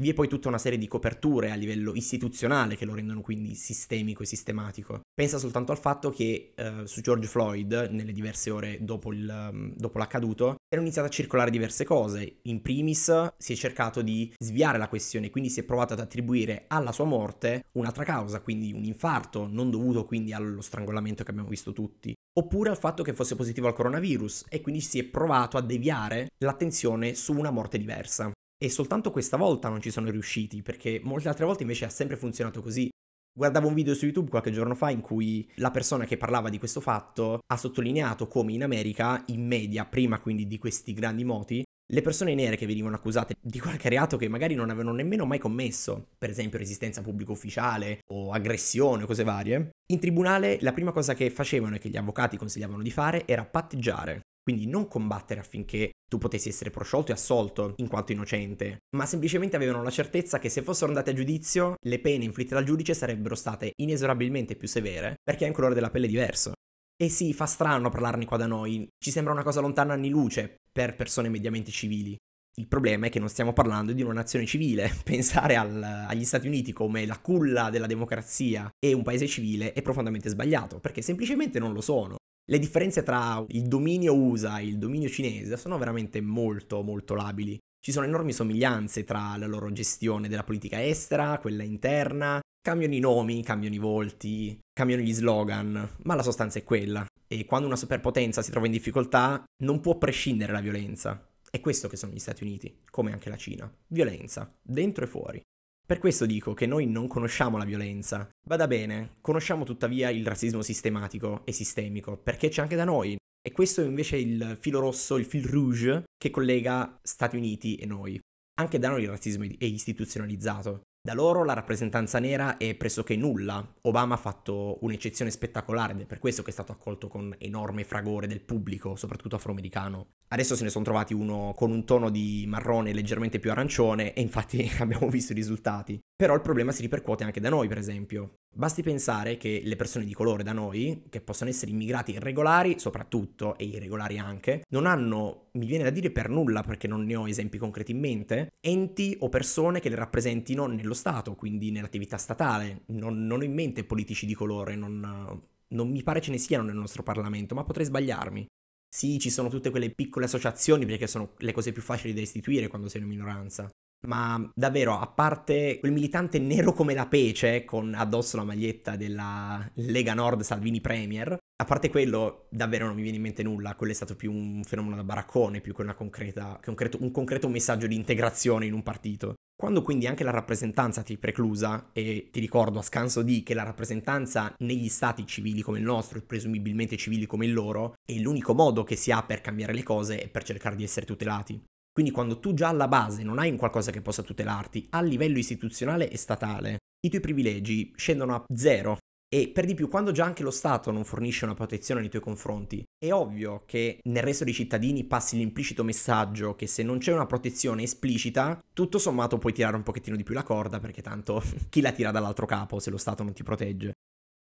Vi 0.00 0.10
è 0.10 0.14
poi 0.14 0.28
tutta 0.28 0.46
una 0.46 0.58
serie 0.58 0.78
di 0.78 0.86
coperture 0.86 1.50
a 1.50 1.56
livello 1.56 1.92
istituzionale 1.92 2.76
che 2.76 2.84
lo 2.84 2.94
rendono 2.94 3.20
quindi 3.20 3.56
sistemico 3.56 4.22
e 4.22 4.26
sistematico. 4.26 5.00
Pensa 5.12 5.38
soltanto 5.38 5.72
al 5.72 5.78
fatto 5.78 6.10
che 6.10 6.52
eh, 6.54 6.82
su 6.84 7.00
George 7.00 7.26
Floyd, 7.26 7.88
nelle 7.90 8.12
diverse 8.12 8.50
ore 8.50 8.78
dopo, 8.80 9.12
il, 9.12 9.28
um, 9.28 9.74
dopo 9.74 9.98
l'accaduto, 9.98 10.54
erano 10.68 10.86
iniziate 10.86 11.08
a 11.08 11.10
circolare 11.10 11.50
diverse 11.50 11.82
cose. 11.82 12.36
In 12.42 12.62
primis 12.62 13.32
si 13.38 13.52
è 13.54 13.56
cercato 13.56 14.00
di 14.00 14.32
sviare 14.38 14.78
la 14.78 14.86
questione, 14.86 15.30
quindi 15.30 15.50
si 15.50 15.58
è 15.58 15.64
provato 15.64 15.94
ad 15.94 15.98
attribuire 15.98 16.66
alla 16.68 16.92
sua 16.92 17.04
morte 17.04 17.64
un'altra 17.72 18.04
causa, 18.04 18.40
quindi 18.40 18.72
un 18.72 18.84
infarto, 18.84 19.48
non 19.50 19.68
dovuto 19.68 20.04
quindi 20.04 20.32
allo 20.32 20.60
strangolamento 20.60 21.24
che 21.24 21.32
abbiamo 21.32 21.48
visto 21.48 21.72
tutti, 21.72 22.14
oppure 22.38 22.70
al 22.70 22.78
fatto 22.78 23.02
che 23.02 23.14
fosse 23.14 23.34
positivo 23.34 23.66
al 23.66 23.74
coronavirus 23.74 24.44
e 24.48 24.60
quindi 24.60 24.80
si 24.80 25.00
è 25.00 25.04
provato 25.04 25.56
a 25.56 25.60
deviare 25.60 26.28
l'attenzione 26.38 27.14
su 27.14 27.36
una 27.36 27.50
morte 27.50 27.78
diversa. 27.78 28.30
E 28.60 28.68
soltanto 28.68 29.12
questa 29.12 29.36
volta 29.36 29.68
non 29.68 29.80
ci 29.80 29.92
sono 29.92 30.10
riusciti, 30.10 30.62
perché 30.62 31.00
molte 31.04 31.28
altre 31.28 31.44
volte 31.44 31.62
invece 31.62 31.84
ha 31.84 31.90
sempre 31.90 32.16
funzionato 32.16 32.60
così. 32.60 32.88
Guardavo 33.32 33.68
un 33.68 33.74
video 33.74 33.94
su 33.94 34.04
YouTube 34.04 34.30
qualche 34.30 34.50
giorno 34.50 34.74
fa 34.74 34.90
in 34.90 35.00
cui 35.00 35.48
la 35.56 35.70
persona 35.70 36.04
che 36.04 36.16
parlava 36.16 36.48
di 36.48 36.58
questo 36.58 36.80
fatto 36.80 37.38
ha 37.46 37.56
sottolineato 37.56 38.26
come 38.26 38.52
in 38.52 38.64
America, 38.64 39.22
in 39.26 39.46
media, 39.46 39.84
prima 39.84 40.18
quindi 40.18 40.48
di 40.48 40.58
questi 40.58 40.92
grandi 40.92 41.22
moti, 41.22 41.62
le 41.90 42.02
persone 42.02 42.34
nere 42.34 42.56
che 42.56 42.66
venivano 42.66 42.96
accusate 42.96 43.36
di 43.40 43.60
qualche 43.60 43.88
reato 43.88 44.16
che 44.16 44.26
magari 44.26 44.56
non 44.56 44.70
avevano 44.70 44.92
nemmeno 44.92 45.24
mai 45.24 45.38
commesso, 45.38 46.08
per 46.18 46.28
esempio 46.28 46.58
resistenza 46.58 47.00
pubblico 47.00 47.30
ufficiale 47.30 48.00
o 48.08 48.32
aggressione 48.32 49.06
cose 49.06 49.22
varie, 49.22 49.70
in 49.92 50.00
tribunale 50.00 50.58
la 50.62 50.72
prima 50.72 50.90
cosa 50.90 51.14
che 51.14 51.30
facevano 51.30 51.76
e 51.76 51.78
che 51.78 51.90
gli 51.90 51.96
avvocati 51.96 52.36
consigliavano 52.36 52.82
di 52.82 52.90
fare 52.90 53.24
era 53.24 53.44
patteggiare, 53.44 54.22
quindi 54.48 54.66
non 54.66 54.88
combattere 54.88 55.40
affinché 55.40 55.90
tu 56.08 56.16
potessi 56.16 56.48
essere 56.48 56.70
prosciolto 56.70 57.10
e 57.10 57.14
assolto 57.14 57.74
in 57.76 57.86
quanto 57.86 58.12
innocente, 58.12 58.78
ma 58.96 59.04
semplicemente 59.04 59.56
avevano 59.56 59.82
la 59.82 59.90
certezza 59.90 60.38
che 60.38 60.48
se 60.48 60.62
fossero 60.62 60.86
andati 60.86 61.10
a 61.10 61.12
giudizio, 61.12 61.74
le 61.78 62.00
pene 62.00 62.24
inflitte 62.24 62.54
dal 62.54 62.64
giudice 62.64 62.94
sarebbero 62.94 63.34
state 63.34 63.72
inesorabilmente 63.76 64.56
più 64.56 64.66
severe, 64.66 65.16
perché 65.22 65.42
hai 65.42 65.50
un 65.50 65.54
colore 65.54 65.74
della 65.74 65.90
pelle 65.90 66.06
diverso. 66.06 66.52
E 66.96 67.10
sì, 67.10 67.34
fa 67.34 67.44
strano 67.44 67.90
parlarne 67.90 68.24
qua 68.24 68.38
da 68.38 68.46
noi, 68.46 68.88
ci 68.96 69.10
sembra 69.10 69.34
una 69.34 69.42
cosa 69.42 69.60
lontana 69.60 69.92
anni 69.92 70.08
luce 70.08 70.56
per 70.72 70.94
persone 70.94 71.28
mediamente 71.28 71.70
civili. 71.70 72.16
Il 72.56 72.68
problema 72.68 73.08
è 73.08 73.10
che 73.10 73.18
non 73.18 73.28
stiamo 73.28 73.52
parlando 73.52 73.92
di 73.92 74.00
una 74.00 74.14
nazione 74.14 74.46
civile. 74.46 74.90
Pensare 75.04 75.56
al, 75.56 75.82
agli 75.82 76.24
Stati 76.24 76.46
Uniti 76.46 76.72
come 76.72 77.04
la 77.04 77.18
culla 77.18 77.68
della 77.68 77.86
democrazia 77.86 78.70
e 78.78 78.94
un 78.94 79.02
paese 79.02 79.26
civile 79.26 79.74
è 79.74 79.82
profondamente 79.82 80.30
sbagliato, 80.30 80.80
perché 80.80 81.02
semplicemente 81.02 81.58
non 81.58 81.74
lo 81.74 81.82
sono 81.82 82.16
le 82.50 82.58
differenze 82.58 83.02
tra 83.02 83.44
il 83.48 83.64
dominio 83.64 84.14
USA 84.14 84.58
e 84.58 84.66
il 84.66 84.78
dominio 84.78 85.08
cinese 85.10 85.56
sono 85.58 85.76
veramente 85.76 86.20
molto 86.22 86.82
molto 86.82 87.14
labili. 87.14 87.58
Ci 87.78 87.92
sono 87.92 88.06
enormi 88.06 88.32
somiglianze 88.32 89.04
tra 89.04 89.36
la 89.36 89.46
loro 89.46 89.70
gestione 89.70 90.28
della 90.28 90.44
politica 90.44 90.82
estera, 90.82 91.38
quella 91.38 91.62
interna, 91.62 92.40
cambiano 92.60 92.94
i 92.94 93.00
nomi, 93.00 93.42
cambiano 93.42 93.74
i 93.74 93.78
volti, 93.78 94.58
cambiano 94.72 95.02
gli 95.02 95.12
slogan, 95.12 95.96
ma 96.04 96.14
la 96.14 96.22
sostanza 96.22 96.58
è 96.58 96.64
quella. 96.64 97.06
E 97.26 97.44
quando 97.44 97.66
una 97.66 97.76
superpotenza 97.76 98.40
si 98.40 98.50
trova 98.50 98.66
in 98.66 98.72
difficoltà, 98.72 99.44
non 99.62 99.80
può 99.80 99.98
prescindere 99.98 100.52
la 100.52 100.60
violenza. 100.60 101.28
È 101.50 101.60
questo 101.60 101.88
che 101.88 101.96
sono 101.96 102.12
gli 102.12 102.18
Stati 102.18 102.44
Uniti, 102.44 102.80
come 102.90 103.12
anche 103.12 103.28
la 103.28 103.36
Cina. 103.36 103.70
Violenza, 103.88 104.50
dentro 104.62 105.04
e 105.04 105.06
fuori. 105.06 105.42
Per 105.88 106.00
questo 106.00 106.26
dico 106.26 106.52
che 106.52 106.66
noi 106.66 106.84
non 106.84 107.06
conosciamo 107.06 107.56
la 107.56 107.64
violenza. 107.64 108.28
Vada 108.46 108.66
bene, 108.66 109.16
conosciamo 109.22 109.64
tuttavia 109.64 110.10
il 110.10 110.26
razzismo 110.26 110.60
sistematico 110.60 111.46
e 111.46 111.52
sistemico, 111.52 112.18
perché 112.18 112.50
c'è 112.50 112.60
anche 112.60 112.76
da 112.76 112.84
noi. 112.84 113.16
E 113.40 113.52
questo 113.52 113.80
è 113.80 113.86
invece 113.86 114.18
il 114.18 114.58
filo 114.60 114.80
rosso, 114.80 115.16
il 115.16 115.24
fil 115.24 115.46
rouge 115.46 116.04
che 116.18 116.28
collega 116.28 116.98
Stati 117.02 117.36
Uniti 117.36 117.76
e 117.76 117.86
noi. 117.86 118.20
Anche 118.60 118.78
da 118.78 118.90
noi 118.90 119.04
il 119.04 119.08
razzismo 119.08 119.44
è 119.44 119.64
istituzionalizzato. 119.64 120.82
Da 121.08 121.14
loro 121.14 121.42
la 121.42 121.54
rappresentanza 121.54 122.18
nera 122.18 122.58
è 122.58 122.74
pressoché 122.74 123.16
nulla. 123.16 123.66
Obama 123.84 124.12
ha 124.12 124.18
fatto 124.18 124.76
un'eccezione 124.82 125.30
spettacolare 125.30 125.94
ed 125.94 126.00
è 126.00 126.04
per 126.04 126.18
questo 126.18 126.42
che 126.42 126.50
è 126.50 126.52
stato 126.52 126.70
accolto 126.70 127.08
con 127.08 127.34
enorme 127.38 127.84
fragore 127.84 128.26
del 128.26 128.42
pubblico, 128.42 128.94
soprattutto 128.94 129.36
afroamericano. 129.36 130.08
Adesso 130.28 130.54
se 130.54 130.64
ne 130.64 130.68
sono 130.68 130.84
trovati 130.84 131.14
uno 131.14 131.54
con 131.56 131.70
un 131.70 131.86
tono 131.86 132.10
di 132.10 132.44
marrone 132.46 132.92
leggermente 132.92 133.38
più 133.38 133.50
arancione 133.50 134.12
e 134.12 134.20
infatti 134.20 134.70
abbiamo 134.80 135.08
visto 135.08 135.32
i 135.32 135.36
risultati. 135.36 135.98
Però 136.14 136.34
il 136.34 136.42
problema 136.42 136.72
si 136.72 136.82
ripercuote 136.82 137.24
anche 137.24 137.40
da 137.40 137.48
noi, 137.48 137.68
per 137.68 137.78
esempio. 137.78 138.40
Basti 138.58 138.82
pensare 138.82 139.36
che 139.36 139.60
le 139.62 139.76
persone 139.76 140.04
di 140.04 140.12
colore 140.12 140.42
da 140.42 140.52
noi, 140.52 141.04
che 141.10 141.20
possono 141.20 141.48
essere 141.48 141.70
immigrati 141.70 142.14
irregolari 142.14 142.80
soprattutto 142.80 143.56
e 143.56 143.64
irregolari 143.64 144.18
anche, 144.18 144.64
non 144.70 144.84
hanno, 144.84 145.50
mi 145.52 145.66
viene 145.66 145.84
da 145.84 145.90
dire 145.90 146.10
per 146.10 146.28
nulla 146.28 146.64
perché 146.64 146.88
non 146.88 147.04
ne 147.04 147.14
ho 147.14 147.28
esempi 147.28 147.56
concreti 147.56 147.92
in 147.92 148.00
mente, 148.00 148.48
enti 148.58 149.16
o 149.20 149.28
persone 149.28 149.78
che 149.78 149.88
le 149.88 149.94
rappresentino 149.94 150.66
nello 150.66 150.94
Stato, 150.94 151.36
quindi 151.36 151.70
nell'attività 151.70 152.16
statale. 152.16 152.82
Non, 152.86 153.28
non 153.28 153.42
ho 153.42 153.44
in 153.44 153.54
mente 153.54 153.84
politici 153.84 154.26
di 154.26 154.34
colore, 154.34 154.74
non, 154.74 155.40
non 155.68 155.88
mi 155.88 156.02
pare 156.02 156.20
ce 156.20 156.32
ne 156.32 156.38
siano 156.38 156.64
nel 156.64 156.74
nostro 156.74 157.04
Parlamento, 157.04 157.54
ma 157.54 157.62
potrei 157.62 157.86
sbagliarmi. 157.86 158.44
Sì, 158.88 159.20
ci 159.20 159.30
sono 159.30 159.48
tutte 159.48 159.70
quelle 159.70 159.90
piccole 159.90 160.24
associazioni 160.24 160.84
perché 160.84 161.06
sono 161.06 161.34
le 161.38 161.52
cose 161.52 161.70
più 161.70 161.82
facili 161.82 162.12
da 162.12 162.22
istituire 162.22 162.66
quando 162.66 162.88
sei 162.88 163.02
una 163.02 163.10
minoranza. 163.10 163.70
Ma 164.06 164.50
davvero, 164.54 164.98
a 164.98 165.08
parte 165.08 165.78
quel 165.80 165.92
militante 165.92 166.38
nero 166.38 166.72
come 166.72 166.94
la 166.94 167.06
pece, 167.06 167.64
con 167.64 167.94
addosso 167.94 168.36
la 168.36 168.44
maglietta 168.44 168.96
della 168.96 169.68
Lega 169.74 170.14
Nord 170.14 170.42
Salvini 170.42 170.80
Premier, 170.80 171.36
a 171.60 171.64
parte 171.64 171.90
quello, 171.90 172.46
davvero 172.50 172.86
non 172.86 172.94
mi 172.94 173.02
viene 173.02 173.16
in 173.16 173.22
mente 173.22 173.42
nulla. 173.42 173.74
Quello 173.74 173.92
è 173.92 173.96
stato 173.96 174.14
più 174.14 174.32
un 174.32 174.62
fenomeno 174.62 174.94
da 174.94 175.02
baraccone, 175.02 175.60
più 175.60 175.74
che, 175.74 175.84
concreta, 175.94 176.60
concreto, 176.62 176.98
un 177.00 177.10
concreto 177.10 177.48
messaggio 177.48 177.88
di 177.88 177.96
integrazione 177.96 178.66
in 178.66 178.72
un 178.72 178.84
partito. 178.84 179.34
Quando 179.56 179.82
quindi 179.82 180.06
anche 180.06 180.22
la 180.22 180.30
rappresentanza 180.30 181.02
ti 181.02 181.18
preclusa, 181.18 181.90
e 181.92 182.28
ti 182.30 182.38
ricordo 182.38 182.78
a 182.78 182.82
scanso 182.82 183.22
di 183.22 183.42
che 183.42 183.54
la 183.54 183.64
rappresentanza 183.64 184.54
negli 184.58 184.88
stati 184.88 185.26
civili 185.26 185.62
come 185.62 185.78
il 185.78 185.84
nostro, 185.84 186.18
e 186.18 186.22
presumibilmente 186.22 186.96
civili 186.96 187.26
come 187.26 187.46
il 187.46 187.52
loro, 187.52 187.94
è 188.06 188.12
l'unico 188.12 188.54
modo 188.54 188.84
che 188.84 188.94
si 188.94 189.10
ha 189.10 189.24
per 189.24 189.40
cambiare 189.40 189.74
le 189.74 189.82
cose 189.82 190.22
e 190.22 190.28
per 190.28 190.44
cercare 190.44 190.76
di 190.76 190.84
essere 190.84 191.06
tutelati. 191.06 191.60
Quindi 191.98 192.14
quando 192.14 192.38
tu 192.38 192.54
già 192.54 192.68
alla 192.68 192.86
base 192.86 193.24
non 193.24 193.40
hai 193.40 193.50
un 193.50 193.56
qualcosa 193.56 193.90
che 193.90 194.00
possa 194.00 194.22
tutelarti 194.22 194.86
a 194.90 195.02
livello 195.02 195.36
istituzionale 195.36 196.08
e 196.08 196.16
statale, 196.16 196.76
i 197.04 197.08
tuoi 197.08 197.20
privilegi 197.20 197.92
scendono 197.96 198.36
a 198.36 198.44
zero. 198.54 198.98
E 199.28 199.48
per 199.48 199.64
di 199.64 199.74
più, 199.74 199.88
quando 199.88 200.12
già 200.12 200.24
anche 200.24 200.44
lo 200.44 200.52
Stato 200.52 200.92
non 200.92 201.02
fornisce 201.02 201.44
una 201.44 201.54
protezione 201.54 201.98
nei 202.00 202.08
tuoi 202.08 202.22
confronti, 202.22 202.84
è 202.96 203.10
ovvio 203.10 203.64
che 203.66 203.98
nel 204.04 204.22
resto 204.22 204.44
dei 204.44 204.52
cittadini 204.52 205.02
passi 205.06 205.36
l'implicito 205.38 205.82
messaggio 205.82 206.54
che 206.54 206.68
se 206.68 206.84
non 206.84 206.98
c'è 206.98 207.12
una 207.12 207.26
protezione 207.26 207.82
esplicita, 207.82 208.62
tutto 208.72 208.98
sommato 208.98 209.38
puoi 209.38 209.52
tirare 209.52 209.74
un 209.74 209.82
pochettino 209.82 210.14
di 210.14 210.22
più 210.22 210.34
la 210.34 210.44
corda 210.44 210.78
perché 210.78 211.02
tanto 211.02 211.42
chi 211.68 211.80
la 211.80 211.90
tira 211.90 212.12
dall'altro 212.12 212.46
capo 212.46 212.78
se 212.78 212.90
lo 212.90 212.96
Stato 212.96 213.24
non 213.24 213.32
ti 213.32 213.42
protegge. 213.42 213.94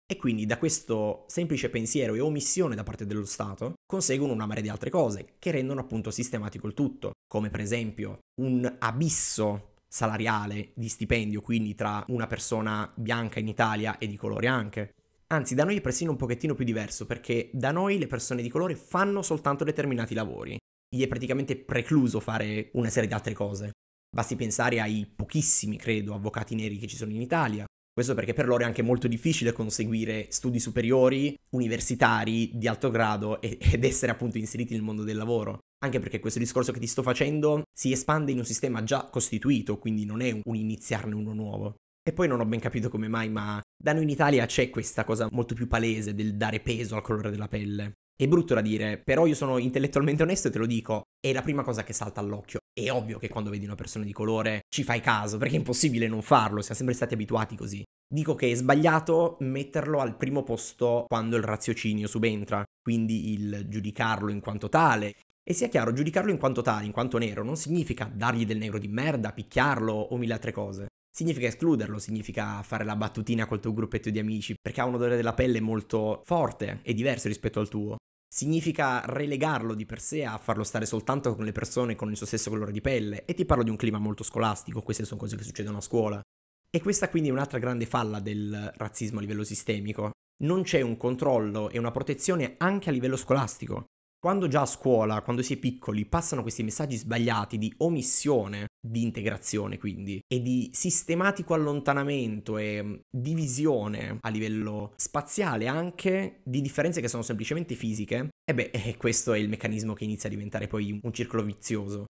E 0.10 0.16
quindi 0.16 0.46
da 0.46 0.58
questo 0.58 1.26
semplice 1.28 1.70
pensiero 1.70 2.16
e 2.16 2.22
omissione 2.22 2.76
da 2.76 2.84
parte 2.84 3.06
dello 3.06 3.26
Stato 3.26 3.74
conseguono 3.86 4.32
una 4.32 4.46
marea 4.46 4.64
di 4.64 4.70
altre 4.70 4.90
cose 4.90 5.34
che 5.38 5.52
rendono 5.52 5.82
appunto 5.82 6.12
sistematico 6.12 6.66
il 6.66 6.74
tutto, 6.74 7.12
come 7.28 7.50
per 7.50 7.60
esempio 7.60 8.20
un 8.42 8.74
abisso 8.80 9.74
salariale 9.86 10.72
di 10.76 10.88
stipendio, 10.88 11.42
quindi 11.42 11.76
tra 11.76 12.06
una 12.08 12.26
persona 12.26 12.90
bianca 12.96 13.40
in 13.40 13.50
Italia 13.50 13.98
e 13.98 14.08
di 14.08 14.16
colore 14.16 14.48
anche. 14.48 14.92
Anzi, 15.28 15.56
da 15.56 15.66
noi 15.66 15.76
è 15.76 15.82
persino 15.82 16.12
un 16.12 16.18
pochettino 16.18 16.56
più 16.56 16.64
diverso, 16.64 17.06
perché 17.06 17.50
da 17.52 17.72
noi 17.72 17.98
le 17.98 18.08
persone 18.08 18.42
di 18.42 18.48
colore 18.48 18.76
fanno 18.76 19.22
soltanto 19.22 19.66
determinati 19.66 20.14
lavori. 20.14 20.58
Gli 20.90 21.04
è 21.04 21.08
praticamente 21.08 21.58
precluso 21.58 22.22
fare 22.22 22.70
una 22.74 22.90
serie 22.90 23.10
di 23.10 23.14
altre 23.14 23.34
cose. 23.34 23.72
Basti 24.10 24.38
pensare 24.38 24.80
ai 24.80 25.06
pochissimi, 25.06 25.76
credo, 25.76 26.14
avvocati 26.14 26.56
neri 26.56 26.78
che 26.78 26.88
ci 26.88 26.96
sono 26.96 27.12
in 27.12 27.20
Italia, 27.20 27.66
questo 27.98 28.14
perché 28.14 28.34
per 28.34 28.46
loro 28.46 28.62
è 28.62 28.66
anche 28.68 28.84
molto 28.84 29.08
difficile 29.08 29.54
conseguire 29.54 30.28
studi 30.30 30.60
superiori, 30.60 31.36
universitari, 31.56 32.52
di 32.54 32.68
alto 32.68 32.92
grado 32.92 33.42
ed 33.42 33.84
essere 33.84 34.12
appunto 34.12 34.38
inseriti 34.38 34.74
nel 34.74 34.84
mondo 34.84 35.02
del 35.02 35.18
lavoro. 35.18 35.62
Anche 35.84 35.98
perché 35.98 36.20
questo 36.20 36.38
discorso 36.38 36.72
che 36.72 36.80
ti 36.80 36.86
sto 36.86 37.02
facendo 37.02 37.64
si 37.74 37.92
espande 37.92 38.32
in 38.32 38.38
un 38.38 38.46
sistema 38.46 38.84
già 38.84 39.10
costituito, 39.10 39.80
quindi 39.80 40.06
non 40.06 40.22
è 40.22 40.40
un 40.44 40.56
iniziarne 40.56 41.16
uno 41.16 41.34
nuovo. 41.34 41.78
E 42.08 42.14
poi 42.14 42.28
non 42.28 42.40
ho 42.40 42.46
ben 42.46 42.60
capito 42.60 42.88
come 42.90 43.08
mai, 43.08 43.30
ma 43.30 43.60
da 43.76 43.94
noi 43.94 44.04
in 44.04 44.10
Italia 44.10 44.46
c'è 44.46 44.70
questa 44.70 45.04
cosa 45.04 45.28
molto 45.32 45.56
più 45.56 45.68
palese 45.68 46.14
del 46.14 46.38
dare 46.38 46.60
peso 46.60 46.98
al 46.98 47.02
colore 47.02 47.32
della 47.32 47.48
pelle. 47.48 47.94
È 48.16 48.28
brutto 48.28 48.54
da 48.54 48.62
dire, 48.62 49.02
però 49.04 49.26
io 49.26 49.34
sono 49.34 49.58
intellettualmente 49.58 50.22
onesto 50.22 50.50
e 50.50 50.52
te 50.52 50.60
lo 50.60 50.68
dico, 50.68 51.02
è 51.20 51.34
la 51.34 51.42
prima 51.42 51.64
cosa 51.64 51.84
che 51.84 51.94
salta 51.94 52.20
all'occhio. 52.20 52.60
È 52.78 52.92
ovvio 52.92 53.18
che 53.18 53.28
quando 53.28 53.50
vedi 53.50 53.66
una 53.66 53.74
persona 53.74 54.06
di 54.06 54.14
colore 54.14 54.62
ci 54.70 54.84
fai 54.84 55.02
caso, 55.02 55.40
perché 55.40 55.56
è 55.56 55.58
impossibile 55.58 56.08
non 56.08 56.22
farlo, 56.22 56.62
siamo 56.62 56.76
sempre 56.76 56.94
stati 56.94 57.16
abituati 57.16 57.56
così. 57.56 57.84
Dico 58.08 58.36
che 58.36 58.52
è 58.52 58.54
sbagliato 58.54 59.38
metterlo 59.40 60.00
al 60.00 60.16
primo 60.16 60.44
posto 60.44 61.06
quando 61.08 61.38
il 61.38 61.44
raziocinio 61.44 62.08
subentra, 62.08 62.64
quindi 62.80 63.32
il 63.32 63.66
giudicarlo 63.68 64.30
in 64.30 64.42
quanto 64.42 64.70
tale. 64.70 65.16
E 65.44 65.54
sia 65.54 65.70
chiaro, 65.70 65.92
giudicarlo 65.92 66.30
in 66.30 66.38
quanto 66.38 66.62
tale, 66.62 66.86
in 66.86 66.92
quanto 66.92 67.18
nero, 67.18 67.44
non 67.44 67.58
significa 67.58 68.12
dargli 68.14 68.46
del 68.46 68.60
negro 68.60 68.78
di 68.78 68.88
merda, 68.88 69.34
picchiarlo 69.34 69.94
o 69.94 70.16
mille 70.16 70.34
altre 70.34 70.52
cose. 70.52 70.86
Significa 71.10 71.48
escluderlo, 71.48 71.98
significa 71.98 72.62
fare 72.62 72.84
la 72.84 72.96
battutina 72.96 73.48
col 73.48 73.60
tuo 73.60 73.74
gruppetto 73.74 74.12
di 74.12 74.20
amici, 74.20 74.54
perché 74.54 74.82
ha 74.82 74.86
un 74.86 74.94
odore 74.94 75.16
della 75.16 75.34
pelle 75.34 75.62
molto 75.62 76.22
forte 76.26 76.82
e 76.84 76.94
diverso 76.94 77.28
rispetto 77.28 77.60
al 77.60 77.70
tuo 77.70 77.96
significa 78.28 79.02
relegarlo 79.06 79.74
di 79.74 79.86
per 79.86 80.00
sé 80.00 80.24
a 80.24 80.38
farlo 80.38 80.64
stare 80.64 80.86
soltanto 80.86 81.36
con 81.36 81.46
le 81.46 81.52
persone 81.52 81.96
con 81.96 82.10
il 82.10 82.18
suo 82.18 82.26
stesso 82.26 82.50
colore 82.50 82.72
di 82.72 82.82
pelle. 82.82 83.26
E 83.26 83.34
ti 83.34 83.46
parlo 83.46 83.64
di 83.64 83.70
un 83.70 83.76
clima 83.76 83.98
molto 83.98 84.24
scolastico, 84.24 84.82
queste 84.82 85.06
sono 85.06 85.20
cose 85.20 85.36
che 85.36 85.44
succedono 85.44 85.78
a 85.78 85.82
scuola. 85.82 86.22
E 86.70 86.82
questa 86.82 87.10
quindi 87.10 87.30
è 87.30 87.32
un'altra 87.32 87.60
grande 87.60 87.86
falla 87.86 88.20
del 88.20 88.72
razzismo 88.76 89.20
a 89.20 89.22
livello 89.22 89.44
sistemico. 89.44 90.12
Non 90.44 90.64
c'è 90.64 90.82
un 90.82 90.98
controllo 90.98 91.70
e 91.70 91.80
una 91.80 91.92
protezione 91.92 92.56
anche 92.58 92.90
a 92.90 92.92
livello 92.92 93.16
scolastico. 93.16 93.86
Quando 94.20 94.48
già 94.48 94.62
a 94.62 94.66
scuola, 94.66 95.22
quando 95.22 95.44
si 95.44 95.54
è 95.54 95.58
piccoli, 95.58 96.08
passano 96.08 96.42
questi 96.42 96.64
messaggi 96.64 96.96
sbagliati 96.96 97.60
di 97.60 97.72
omissione, 97.78 98.66
di 98.82 99.04
integrazione 99.04 99.78
quindi, 99.78 100.20
e 100.28 100.42
di 100.42 100.72
sistematico 100.74 101.54
allontanamento 101.54 102.58
e 102.58 102.82
mm, 102.82 102.96
divisione 103.10 104.18
a 104.20 104.30
livello 104.30 104.94
spaziale 104.96 105.68
anche 105.68 106.42
di 106.44 106.62
differenze 106.62 107.00
che 107.00 107.08
sono 107.08 107.22
semplicemente 107.22 107.76
fisiche, 107.76 108.30
e 108.44 108.54
beh, 108.56 108.72
eh, 108.74 108.98
questo 108.98 109.34
è 109.34 109.38
il 109.38 109.50
meccanismo 109.50 109.94
che 109.94 110.06
inizia 110.06 110.30
a 110.30 110.32
diventare 110.32 110.68
poi 110.68 111.00
un 111.00 111.14
circolo 111.14 111.44
vizioso. 111.44 112.06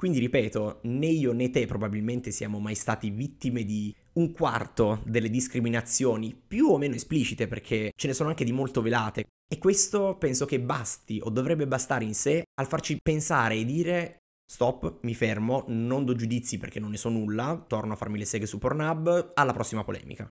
Quindi 0.00 0.18
ripeto, 0.18 0.80
né 0.84 1.08
io 1.08 1.34
né 1.34 1.50
te 1.50 1.66
probabilmente 1.66 2.30
siamo 2.30 2.58
mai 2.58 2.74
stati 2.74 3.10
vittime 3.10 3.64
di 3.64 3.94
un 4.14 4.32
quarto 4.32 5.02
delle 5.04 5.28
discriminazioni 5.28 6.34
più 6.34 6.68
o 6.68 6.78
meno 6.78 6.94
esplicite 6.94 7.46
perché 7.46 7.92
ce 7.94 8.06
ne 8.06 8.14
sono 8.14 8.30
anche 8.30 8.44
di 8.44 8.50
molto 8.50 8.80
velate 8.80 9.26
e 9.46 9.58
questo 9.58 10.16
penso 10.16 10.46
che 10.46 10.58
basti 10.58 11.20
o 11.22 11.28
dovrebbe 11.28 11.66
bastare 11.66 12.06
in 12.06 12.14
sé 12.14 12.44
al 12.54 12.66
farci 12.66 12.96
pensare 13.02 13.56
e 13.56 13.66
dire 13.66 14.20
stop, 14.50 15.00
mi 15.02 15.14
fermo, 15.14 15.64
non 15.68 16.06
do 16.06 16.14
giudizi 16.14 16.56
perché 16.56 16.80
non 16.80 16.92
ne 16.92 16.96
so 16.96 17.10
nulla, 17.10 17.62
torno 17.68 17.92
a 17.92 17.96
farmi 17.96 18.16
le 18.16 18.24
seghe 18.24 18.46
su 18.46 18.56
Pornhub, 18.56 19.32
alla 19.34 19.52
prossima 19.52 19.84
polemica. 19.84 20.26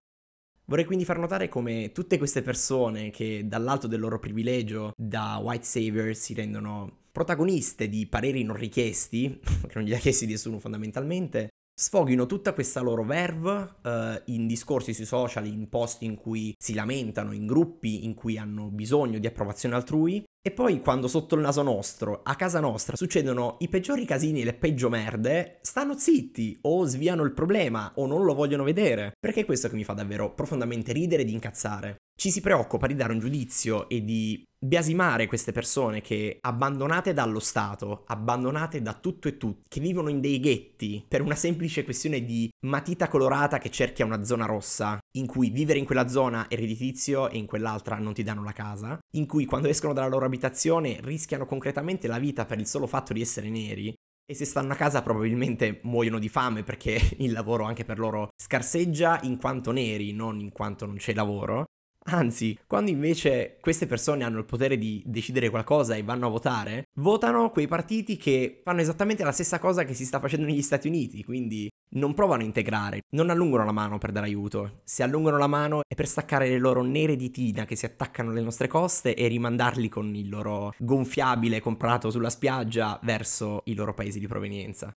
Vorrei 0.65 0.85
quindi 0.85 1.05
far 1.05 1.19
notare 1.19 1.47
come 1.47 1.91
tutte 1.91 2.17
queste 2.17 2.41
persone 2.41 3.11
che 3.11 3.43
dall'alto 3.45 3.85
del 3.85 3.99
loro 3.99 4.17
privilegio 4.17 4.93
da 4.97 5.37
white 5.37 5.63
savior 5.63 6.15
si 6.15 6.33
rendono 6.33 7.01
protagoniste 7.19 7.89
di 7.89 8.07
pareri 8.07 8.43
non 8.43 8.55
richiesti, 8.55 9.41
che 9.67 9.73
non 9.73 9.83
gli 9.83 9.93
ha 9.93 9.97
chiesti 9.97 10.25
nessuno 10.25 10.57
fondamentalmente, 10.57 11.49
sfoghino 11.75 12.25
tutta 12.25 12.53
questa 12.53 12.79
loro 12.79 13.03
verve 13.03 13.75
uh, 13.83 14.21
in 14.31 14.47
discorsi 14.47 14.93
sui 14.93 15.03
social, 15.03 15.45
in 15.45 15.67
posti 15.67 16.05
in 16.05 16.15
cui 16.15 16.53
si 16.57 16.73
lamentano, 16.73 17.33
in 17.33 17.45
gruppi 17.45 18.05
in 18.05 18.13
cui 18.13 18.37
hanno 18.37 18.69
bisogno 18.69 19.19
di 19.19 19.27
approvazione 19.27 19.75
altrui. 19.75 20.23
E 20.41 20.51
poi 20.51 20.79
quando 20.79 21.09
sotto 21.09 21.35
il 21.35 21.41
naso 21.41 21.61
nostro, 21.61 22.21
a 22.23 22.35
casa 22.35 22.61
nostra, 22.61 22.95
succedono 22.95 23.57
i 23.59 23.67
peggiori 23.67 24.05
casini 24.05 24.41
e 24.41 24.45
le 24.45 24.53
peggio 24.53 24.87
merde, 24.87 25.59
stanno 25.61 25.97
zitti 25.97 26.57
o 26.61 26.85
sviano 26.85 27.23
il 27.23 27.33
problema 27.33 27.91
o 27.95 28.07
non 28.07 28.23
lo 28.23 28.33
vogliono 28.33 28.63
vedere. 28.63 29.11
Perché 29.19 29.41
è 29.41 29.45
questo 29.45 29.67
che 29.67 29.75
mi 29.75 29.83
fa 29.83 29.91
davvero 29.91 30.33
profondamente 30.33 30.93
ridere 30.93 31.23
ed 31.23 31.29
incazzare 31.29 31.97
ci 32.19 32.31
si 32.31 32.41
preoccupa 32.41 32.85
di 32.85 32.95
dare 32.95 33.13
un 33.13 33.19
giudizio 33.19 33.87
e 33.87 34.03
di 34.03 34.43
biasimare 34.59 35.25
queste 35.25 35.53
persone 35.53 36.01
che 36.01 36.37
abbandonate 36.41 37.13
dallo 37.13 37.39
Stato, 37.39 38.03
abbandonate 38.07 38.81
da 38.81 38.93
tutto 38.93 39.29
e 39.29 39.37
tutti, 39.37 39.63
che 39.69 39.79
vivono 39.79 40.09
in 40.09 40.19
dei 40.19 40.41
ghetti 40.41 41.05
per 41.07 41.21
una 41.21 41.35
semplice 41.35 41.85
questione 41.85 42.25
di 42.25 42.49
matita 42.65 43.07
colorata 43.07 43.57
che 43.57 43.71
cerchia 43.71 44.03
una 44.03 44.25
zona 44.25 44.45
rossa, 44.45 44.99
in 45.15 45.27
cui 45.27 45.49
vivere 45.49 45.79
in 45.79 45.85
quella 45.85 46.09
zona 46.09 46.49
è 46.49 46.57
redditizio 46.57 47.29
e 47.29 47.37
in 47.37 47.45
quell'altra 47.45 47.97
non 47.99 48.13
ti 48.13 48.21
danno 48.21 48.43
la 48.43 48.51
casa, 48.51 48.99
in 49.13 49.25
cui 49.25 49.45
quando 49.45 49.69
escono 49.69 49.93
dalla 49.93 50.09
loro 50.09 50.25
abitazione 50.25 50.99
rischiano 51.01 51.45
concretamente 51.45 52.09
la 52.09 52.19
vita 52.19 52.43
per 52.43 52.59
il 52.59 52.67
solo 52.67 52.85
fatto 52.85 53.13
di 53.13 53.21
essere 53.21 53.47
neri, 53.47 53.93
e 54.29 54.33
se 54.33 54.43
stanno 54.43 54.73
a 54.73 54.75
casa 54.75 55.01
probabilmente 55.01 55.79
muoiono 55.83 56.19
di 56.19 56.27
fame 56.27 56.63
perché 56.63 56.99
il 57.19 57.31
lavoro 57.31 57.63
anche 57.63 57.85
per 57.85 57.97
loro 57.97 58.27
scarseggia 58.35 59.21
in 59.23 59.37
quanto 59.37 59.71
neri, 59.71 60.11
non 60.11 60.41
in 60.41 60.51
quanto 60.51 60.85
non 60.85 60.97
c'è 60.97 61.13
lavoro 61.13 61.63
Anzi, 62.05 62.57
quando 62.65 62.89
invece 62.89 63.57
queste 63.61 63.85
persone 63.85 64.23
hanno 64.23 64.39
il 64.39 64.45
potere 64.45 64.77
di 64.77 65.03
decidere 65.05 65.49
qualcosa 65.49 65.95
e 65.95 66.03
vanno 66.03 66.27
a 66.27 66.29
votare, 66.29 66.87
votano 66.95 67.51
quei 67.51 67.67
partiti 67.67 68.17
che 68.17 68.61
fanno 68.63 68.81
esattamente 68.81 69.23
la 69.23 69.31
stessa 69.31 69.59
cosa 69.59 69.83
che 69.83 69.93
si 69.93 70.05
sta 70.05 70.19
facendo 70.19 70.47
negli 70.47 70.61
Stati 70.61 70.87
Uniti, 70.87 71.23
quindi 71.23 71.69
non 71.91 72.13
provano 72.13 72.41
a 72.41 72.45
integrare, 72.45 73.01
non 73.11 73.29
allungano 73.29 73.65
la 73.65 73.71
mano 73.71 73.97
per 73.97 74.11
dare 74.11 74.27
aiuto. 74.27 74.81
Se 74.83 75.03
allungano 75.03 75.37
la 75.37 75.47
mano 75.47 75.81
è 75.87 75.93
per 75.93 76.07
staccare 76.07 76.49
le 76.49 76.57
loro 76.57 76.81
nere 76.81 77.15
di 77.15 77.29
tina 77.31 77.65
che 77.65 77.75
si 77.75 77.85
attaccano 77.85 78.31
alle 78.31 78.41
nostre 78.41 78.67
coste 78.67 79.15
e 79.15 79.27
rimandarli 79.27 79.89
con 79.89 80.15
il 80.15 80.29
loro 80.29 80.73
gonfiabile 80.77 81.59
comprato 81.59 82.09
sulla 82.09 82.29
spiaggia 82.29 82.99
verso 83.03 83.61
i 83.65 83.75
loro 83.75 83.93
paesi 83.93 84.19
di 84.19 84.27
provenienza. 84.27 84.91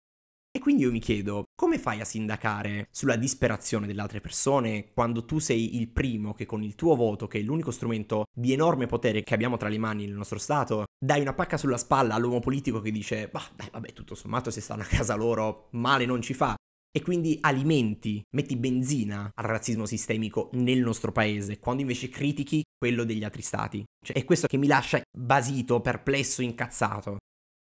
E 0.54 0.60
quindi 0.60 0.84
io 0.84 0.92
mi 0.92 1.00
chiedo, 1.00 1.46
come 1.56 1.80
fai 1.80 2.02
a 2.02 2.06
sindacare 2.06 2.90
sulla 2.92 3.16
disperazione 3.16 3.88
delle 3.88 4.02
altre 4.02 4.20
persone 4.20 4.92
quando 4.94 5.24
tu 5.24 5.40
sei 5.40 5.78
il 5.78 5.88
primo 5.88 6.34
che 6.34 6.46
con 6.46 6.62
il 6.62 6.76
tuo 6.76 6.94
voto, 6.96 7.26
che 7.26 7.40
è 7.40 7.42
l'unico 7.42 7.72
strumento 7.72 8.26
di 8.36 8.52
enorme 8.52 8.86
potere 8.86 9.24
che 9.24 9.34
abbiamo 9.34 9.56
tra 9.56 9.70
le 9.70 9.78
mani 9.78 10.06
nel 10.06 10.16
nostro 10.16 10.40
Stato, 10.40 10.84
dai 11.00 11.22
una 11.22 11.34
pacca 11.34 11.56
sulla 11.56 11.78
spalla 11.78 12.16
all'uomo 12.16 12.42
politico 12.42 12.82
che 12.82 12.92
dice, 12.92 13.30
bah, 13.30 13.50
dai, 13.56 13.70
vabbè, 13.72 13.94
tutto 13.94 14.14
sommato 14.14 14.52
se 14.52 14.60
stanno 14.60 14.82
a 14.82 14.86
casa 14.86 15.16
loro, 15.16 15.70
male 15.72 16.06
non 16.06 16.22
ci 16.22 16.34
fa. 16.34 16.54
E 16.94 17.02
quindi 17.02 17.38
alimenti, 17.40 18.22
metti 18.36 18.58
benzina 18.58 19.32
al 19.34 19.46
razzismo 19.46 19.86
sistemico 19.86 20.50
nel 20.54 20.80
nostro 20.80 21.14
paese, 21.14 21.60
quando 21.60 21.82
invece 21.82 22.10
critichi 22.10 22.62
quello 22.78 23.06
degli 23.06 23.24
altri 23.24 23.42
stati. 23.42 23.82
Cioè, 24.06 24.18
è 24.18 24.26
questo 24.26 24.48
che 24.48 24.58
mi 24.58 24.68
lascia 24.68 25.02
basito, 25.18 25.80
perplesso, 25.80 26.42
incazzato. 26.42 27.20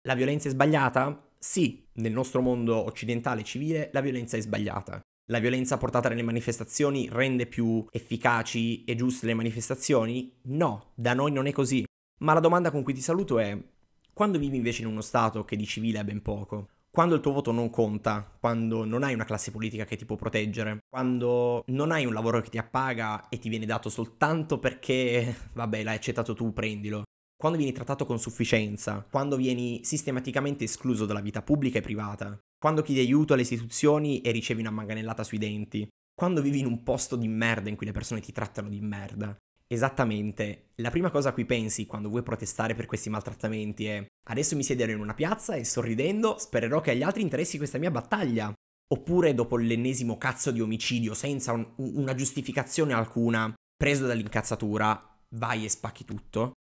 La 0.06 0.14
violenza 0.14 0.46
è 0.46 0.52
sbagliata? 0.52 1.27
Sì, 1.38 1.86
nel 1.94 2.12
nostro 2.12 2.40
mondo 2.40 2.76
occidentale 2.76 3.44
civile 3.44 3.90
la 3.92 4.00
violenza 4.00 4.36
è 4.36 4.40
sbagliata. 4.40 5.00
La 5.30 5.38
violenza 5.38 5.76
portata 5.76 6.08
nelle 6.08 6.22
manifestazioni 6.22 7.08
rende 7.10 7.46
più 7.46 7.86
efficaci 7.90 8.84
e 8.84 8.96
giuste 8.96 9.26
le 9.26 9.34
manifestazioni? 9.34 10.32
No, 10.44 10.92
da 10.94 11.14
noi 11.14 11.30
non 11.30 11.46
è 11.46 11.52
così. 11.52 11.84
Ma 12.20 12.32
la 12.32 12.40
domanda 12.40 12.70
con 12.70 12.82
cui 12.82 12.94
ti 12.94 13.00
saluto 13.00 13.38
è, 13.38 13.56
quando 14.12 14.38
vivi 14.38 14.56
invece 14.56 14.82
in 14.82 14.88
uno 14.88 15.00
Stato 15.00 15.44
che 15.44 15.54
di 15.54 15.66
civile 15.66 15.98
ha 15.98 16.04
ben 16.04 16.22
poco, 16.22 16.70
quando 16.90 17.14
il 17.14 17.20
tuo 17.20 17.32
voto 17.32 17.52
non 17.52 17.70
conta, 17.70 18.36
quando 18.40 18.84
non 18.84 19.04
hai 19.04 19.14
una 19.14 19.24
classe 19.24 19.52
politica 19.52 19.84
che 19.84 19.96
ti 19.96 20.06
può 20.06 20.16
proteggere, 20.16 20.78
quando 20.88 21.62
non 21.66 21.92
hai 21.92 22.06
un 22.06 22.14
lavoro 22.14 22.40
che 22.40 22.48
ti 22.48 22.58
appaga 22.58 23.28
e 23.28 23.38
ti 23.38 23.48
viene 23.48 23.66
dato 23.66 23.90
soltanto 23.90 24.58
perché, 24.58 25.36
vabbè, 25.52 25.84
l'hai 25.84 25.96
accettato 25.96 26.34
tu, 26.34 26.52
prendilo, 26.52 27.04
quando 27.38 27.56
vieni 27.56 27.72
trattato 27.72 28.04
con 28.04 28.18
sufficienza, 28.18 29.06
quando 29.08 29.36
vieni 29.36 29.80
sistematicamente 29.84 30.64
escluso 30.64 31.06
dalla 31.06 31.20
vita 31.20 31.40
pubblica 31.40 31.78
e 31.78 31.82
privata, 31.82 32.36
quando 32.58 32.82
chiedi 32.82 33.00
aiuto 33.00 33.32
alle 33.32 33.42
istituzioni 33.42 34.20
e 34.22 34.32
ricevi 34.32 34.60
una 34.60 34.72
manganellata 34.72 35.22
sui 35.22 35.38
denti, 35.38 35.88
quando 36.12 36.42
vivi 36.42 36.58
in 36.58 36.66
un 36.66 36.82
posto 36.82 37.14
di 37.14 37.28
merda 37.28 37.68
in 37.68 37.76
cui 37.76 37.86
le 37.86 37.92
persone 37.92 38.20
ti 38.20 38.32
trattano 38.32 38.68
di 38.68 38.80
merda. 38.80 39.36
Esattamente, 39.68 40.70
la 40.76 40.90
prima 40.90 41.10
cosa 41.10 41.28
a 41.28 41.32
cui 41.32 41.44
pensi 41.44 41.86
quando 41.86 42.08
vuoi 42.08 42.24
protestare 42.24 42.74
per 42.74 42.86
questi 42.86 43.08
maltrattamenti 43.08 43.86
è 43.86 44.04
adesso 44.30 44.56
mi 44.56 44.64
siederò 44.64 44.90
in 44.90 45.00
una 45.00 45.14
piazza 45.14 45.54
e 45.54 45.64
sorridendo 45.64 46.38
spererò 46.38 46.80
che 46.80 46.90
agli 46.90 47.04
altri 47.04 47.22
interessi 47.22 47.56
questa 47.56 47.78
mia 47.78 47.92
battaglia. 47.92 48.52
Oppure 48.90 49.34
dopo 49.34 49.56
l'ennesimo 49.56 50.18
cazzo 50.18 50.50
di 50.50 50.60
omicidio 50.60 51.14
senza 51.14 51.52
un, 51.52 51.64
una 51.76 52.14
giustificazione 52.14 52.94
alcuna, 52.94 53.54
preso 53.76 54.06
dall'incazzatura, 54.06 55.20
vai 55.36 55.64
e 55.64 55.68
spacchi 55.68 56.04
tutto. 56.04 56.54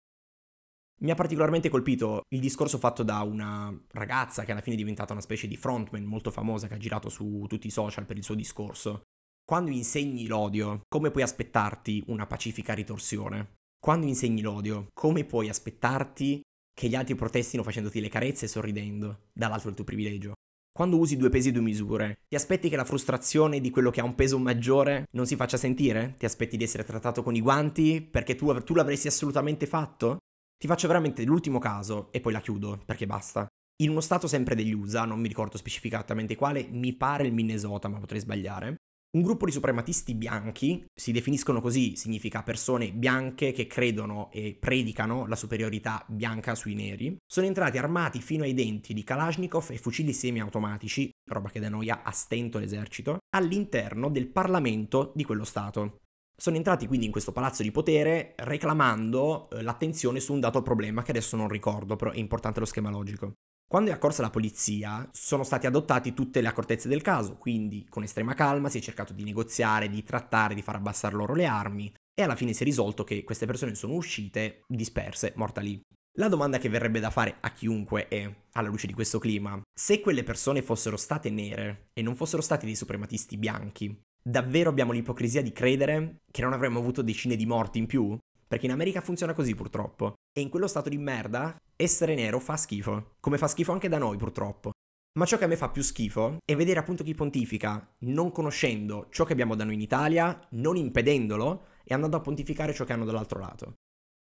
Mi 1.00 1.12
ha 1.12 1.14
particolarmente 1.14 1.68
colpito 1.68 2.22
il 2.30 2.40
discorso 2.40 2.76
fatto 2.76 3.04
da 3.04 3.22
una 3.22 3.72
ragazza 3.92 4.44
che 4.44 4.50
alla 4.50 4.60
fine 4.60 4.74
è 4.74 4.78
diventata 4.78 5.12
una 5.12 5.22
specie 5.22 5.46
di 5.46 5.56
frontman 5.56 6.02
molto 6.02 6.32
famosa 6.32 6.66
che 6.66 6.74
ha 6.74 6.78
girato 6.78 7.08
su 7.08 7.44
tutti 7.48 7.68
i 7.68 7.70
social 7.70 8.04
per 8.04 8.16
il 8.16 8.24
suo 8.24 8.34
discorso. 8.34 9.02
Quando 9.44 9.70
insegni 9.70 10.26
l'odio, 10.26 10.80
come 10.88 11.12
puoi 11.12 11.22
aspettarti 11.22 12.02
una 12.08 12.26
pacifica 12.26 12.74
ritorsione? 12.74 13.54
Quando 13.78 14.06
insegni 14.06 14.40
l'odio, 14.40 14.88
come 14.92 15.24
puoi 15.24 15.48
aspettarti 15.48 16.40
che 16.74 16.88
gli 16.88 16.96
altri 16.96 17.14
protestino 17.14 17.62
facendoti 17.62 18.00
le 18.00 18.08
carezze 18.08 18.46
e 18.46 18.48
sorridendo, 18.48 19.28
dall'altro 19.32 19.68
il 19.68 19.76
tuo 19.76 19.84
privilegio? 19.84 20.32
Quando 20.72 20.98
usi 20.98 21.16
due 21.16 21.30
pesi 21.30 21.48
e 21.48 21.52
due 21.52 21.62
misure, 21.62 22.18
ti 22.28 22.34
aspetti 22.34 22.68
che 22.68 22.76
la 22.76 22.84
frustrazione 22.84 23.60
di 23.60 23.70
quello 23.70 23.90
che 23.90 24.00
ha 24.00 24.04
un 24.04 24.14
peso 24.16 24.38
maggiore 24.38 25.06
non 25.12 25.26
si 25.26 25.36
faccia 25.36 25.56
sentire? 25.56 26.16
Ti 26.18 26.24
aspetti 26.24 26.56
di 26.56 26.64
essere 26.64 26.84
trattato 26.84 27.22
con 27.22 27.36
i 27.36 27.40
guanti 27.40 28.00
perché 28.00 28.34
tu, 28.34 28.52
tu 28.62 28.74
l'avresti 28.74 29.06
assolutamente 29.06 29.66
fatto? 29.66 30.18
Ti 30.58 30.66
faccio 30.66 30.88
veramente 30.88 31.22
l'ultimo 31.24 31.60
caso 31.60 32.08
e 32.10 32.20
poi 32.20 32.32
la 32.32 32.40
chiudo 32.40 32.82
perché 32.84 33.06
basta. 33.06 33.46
In 33.80 33.90
uno 33.90 34.00
stato 34.00 34.26
sempre 34.26 34.56
degli 34.56 34.72
USA, 34.72 35.04
non 35.04 35.20
mi 35.20 35.28
ricordo 35.28 35.56
specificatamente 35.56 36.34
quale, 36.34 36.66
mi 36.68 36.94
pare 36.94 37.28
il 37.28 37.32
Minnesota, 37.32 37.86
ma 37.86 38.00
potrei 38.00 38.20
sbagliare. 38.20 38.74
Un 39.10 39.22
gruppo 39.22 39.46
di 39.46 39.52
suprematisti 39.52 40.16
bianchi, 40.16 40.84
si 40.92 41.12
definiscono 41.12 41.60
così, 41.60 41.94
significa 41.94 42.42
persone 42.42 42.90
bianche 42.90 43.52
che 43.52 43.68
credono 43.68 44.32
e 44.32 44.56
predicano 44.58 45.28
la 45.28 45.36
superiorità 45.36 46.04
bianca 46.08 46.56
sui 46.56 46.74
neri, 46.74 47.16
sono 47.24 47.46
entrati 47.46 47.78
armati 47.78 48.20
fino 48.20 48.42
ai 48.42 48.52
denti 48.52 48.92
di 48.94 49.04
Kalashnikov 49.04 49.70
e 49.70 49.78
fucili 49.78 50.12
semiautomatici, 50.12 51.08
roba 51.30 51.50
che 51.50 51.60
da 51.60 51.68
noi 51.68 51.88
ha 51.88 52.02
a 52.02 52.10
stento 52.10 52.58
l'esercito, 52.58 53.18
all'interno 53.30 54.10
del 54.10 54.26
Parlamento 54.26 55.12
di 55.14 55.22
quello 55.22 55.44
Stato. 55.44 56.00
Sono 56.40 56.54
entrati 56.54 56.86
quindi 56.86 57.04
in 57.04 57.10
questo 57.10 57.32
palazzo 57.32 57.64
di 57.64 57.72
potere 57.72 58.34
reclamando 58.36 59.50
eh, 59.50 59.60
l'attenzione 59.60 60.20
su 60.20 60.32
un 60.32 60.38
dato 60.38 60.62
problema 60.62 61.02
che 61.02 61.10
adesso 61.10 61.34
non 61.34 61.48
ricordo, 61.48 61.96
però 61.96 62.12
è 62.12 62.18
importante 62.18 62.60
lo 62.60 62.64
schema 62.64 62.90
logico. 62.90 63.32
Quando 63.68 63.90
è 63.90 63.92
accorsa 63.92 64.22
la 64.22 64.30
polizia, 64.30 65.08
sono 65.12 65.42
stati 65.42 65.66
adottati 65.66 66.14
tutte 66.14 66.40
le 66.40 66.46
accortezze 66.46 66.86
del 66.86 67.02
caso, 67.02 67.38
quindi 67.38 67.84
con 67.88 68.04
estrema 68.04 68.34
calma 68.34 68.68
si 68.68 68.78
è 68.78 68.80
cercato 68.80 69.12
di 69.12 69.24
negoziare, 69.24 69.90
di 69.90 70.04
trattare, 70.04 70.54
di 70.54 70.62
far 70.62 70.76
abbassare 70.76 71.16
loro 71.16 71.34
le 71.34 71.44
armi 71.44 71.92
e 72.14 72.22
alla 72.22 72.36
fine 72.36 72.52
si 72.52 72.62
è 72.62 72.66
risolto 72.66 73.02
che 73.02 73.24
queste 73.24 73.46
persone 73.46 73.74
sono 73.74 73.94
uscite 73.94 74.60
disperse, 74.68 75.32
morta 75.34 75.60
lì. 75.60 75.80
La 76.18 76.28
domanda 76.28 76.58
che 76.58 76.68
verrebbe 76.68 77.00
da 77.00 77.10
fare 77.10 77.38
a 77.40 77.50
chiunque 77.50 78.06
è, 78.06 78.32
alla 78.52 78.68
luce 78.68 78.86
di 78.86 78.92
questo 78.92 79.18
clima, 79.18 79.60
se 79.74 80.00
quelle 80.00 80.22
persone 80.22 80.62
fossero 80.62 80.96
state 80.96 81.30
nere 81.30 81.88
e 81.92 82.02
non 82.02 82.14
fossero 82.14 82.42
stati 82.42 82.64
dei 82.64 82.76
suprematisti 82.76 83.36
bianchi, 83.36 84.00
davvero 84.28 84.68
abbiamo 84.68 84.92
l'ipocrisia 84.92 85.42
di 85.42 85.52
credere 85.52 86.20
che 86.30 86.42
non 86.42 86.52
avremmo 86.52 86.78
avuto 86.78 87.00
decine 87.00 87.34
di 87.34 87.46
morti 87.46 87.78
in 87.78 87.86
più? 87.86 88.16
Perché 88.46 88.66
in 88.66 88.72
America 88.72 89.00
funziona 89.00 89.32
così 89.32 89.54
purtroppo. 89.54 90.14
E 90.32 90.40
in 90.40 90.50
quello 90.50 90.66
stato 90.66 90.88
di 90.88 90.98
merda, 90.98 91.56
essere 91.76 92.14
nero 92.14 92.38
fa 92.38 92.56
schifo. 92.56 93.14
Come 93.20 93.38
fa 93.38 93.48
schifo 93.48 93.72
anche 93.72 93.88
da 93.88 93.98
noi 93.98 94.16
purtroppo. 94.16 94.70
Ma 95.18 95.24
ciò 95.24 95.36
che 95.38 95.44
a 95.44 95.48
me 95.48 95.56
fa 95.56 95.70
più 95.70 95.82
schifo 95.82 96.38
è 96.44 96.54
vedere 96.54 96.78
appunto 96.78 97.02
chi 97.02 97.14
pontifica, 97.14 97.94
non 98.00 98.30
conoscendo 98.30 99.08
ciò 99.10 99.24
che 99.24 99.32
abbiamo 99.32 99.54
da 99.54 99.64
noi 99.64 99.74
in 99.74 99.80
Italia, 99.80 100.38
non 100.50 100.76
impedendolo 100.76 101.66
e 101.82 101.94
andando 101.94 102.16
a 102.16 102.20
pontificare 102.20 102.72
ciò 102.74 102.84
che 102.84 102.92
hanno 102.92 103.04
dall'altro 103.04 103.40
lato. 103.40 103.74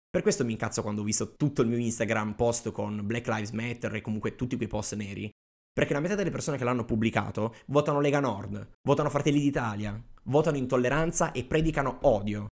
Per 0.10 0.22
questo 0.22 0.44
mi 0.44 0.52
incazzo 0.52 0.82
quando 0.82 1.02
ho 1.02 1.06
visto 1.06 1.36
tutto 1.36 1.62
il 1.62 1.70
mio 1.70 1.78
Instagram 1.78 2.34
post 2.34 2.72
con 2.72 3.06
Black 3.06 3.28
Lives 3.28 3.52
Matter 3.52 3.96
e 3.96 4.02
comunque 4.02 4.36
tutti 4.36 4.58
quei 4.58 4.68
post 4.68 4.96
neri. 4.96 5.30
Perché 5.74 5.94
la 5.94 6.02
metà 6.02 6.16
delle 6.16 6.32
persone 6.32 6.58
che 6.58 6.66
l'hanno 6.66 6.84
pubblicato 6.84 7.56
votano 7.68 8.02
Lega 8.02 8.20
Nord, 8.20 8.72
votano 8.86 9.10
Fratelli 9.10 9.40
d'Italia, 9.40 10.02
votano 10.24 10.58
intolleranza 10.58 11.32
e 11.32 11.46
predicano 11.46 12.00
odio. 12.02 12.48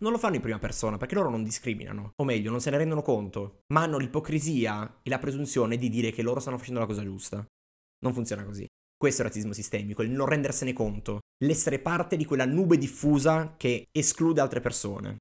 Non 0.00 0.10
lo 0.10 0.18
fanno 0.18 0.36
in 0.36 0.40
prima 0.40 0.58
persona 0.58 0.96
perché 0.96 1.14
loro 1.14 1.28
non 1.28 1.44
discriminano, 1.44 2.12
o 2.16 2.24
meglio, 2.24 2.50
non 2.50 2.60
se 2.60 2.70
ne 2.70 2.78
rendono 2.78 3.02
conto, 3.02 3.60
ma 3.72 3.82
hanno 3.82 3.98
l'ipocrisia 3.98 5.00
e 5.02 5.10
la 5.10 5.18
presunzione 5.18 5.76
di 5.76 5.90
dire 5.90 6.10
che 6.10 6.22
loro 6.22 6.40
stanno 6.40 6.58
facendo 6.58 6.80
la 6.80 6.86
cosa 6.86 7.04
giusta. 7.04 7.44
Non 8.00 8.14
funziona 8.14 8.44
così. 8.44 8.66
Questo 8.96 9.20
è 9.20 9.24
il 9.24 9.30
razzismo 9.30 9.52
sistemico, 9.52 10.02
il 10.02 10.10
non 10.10 10.26
rendersene 10.26 10.72
conto, 10.72 11.20
l'essere 11.44 11.78
parte 11.78 12.16
di 12.16 12.24
quella 12.24 12.46
nube 12.46 12.78
diffusa 12.78 13.54
che 13.56 13.84
esclude 13.92 14.40
altre 14.40 14.60
persone. 14.60 15.16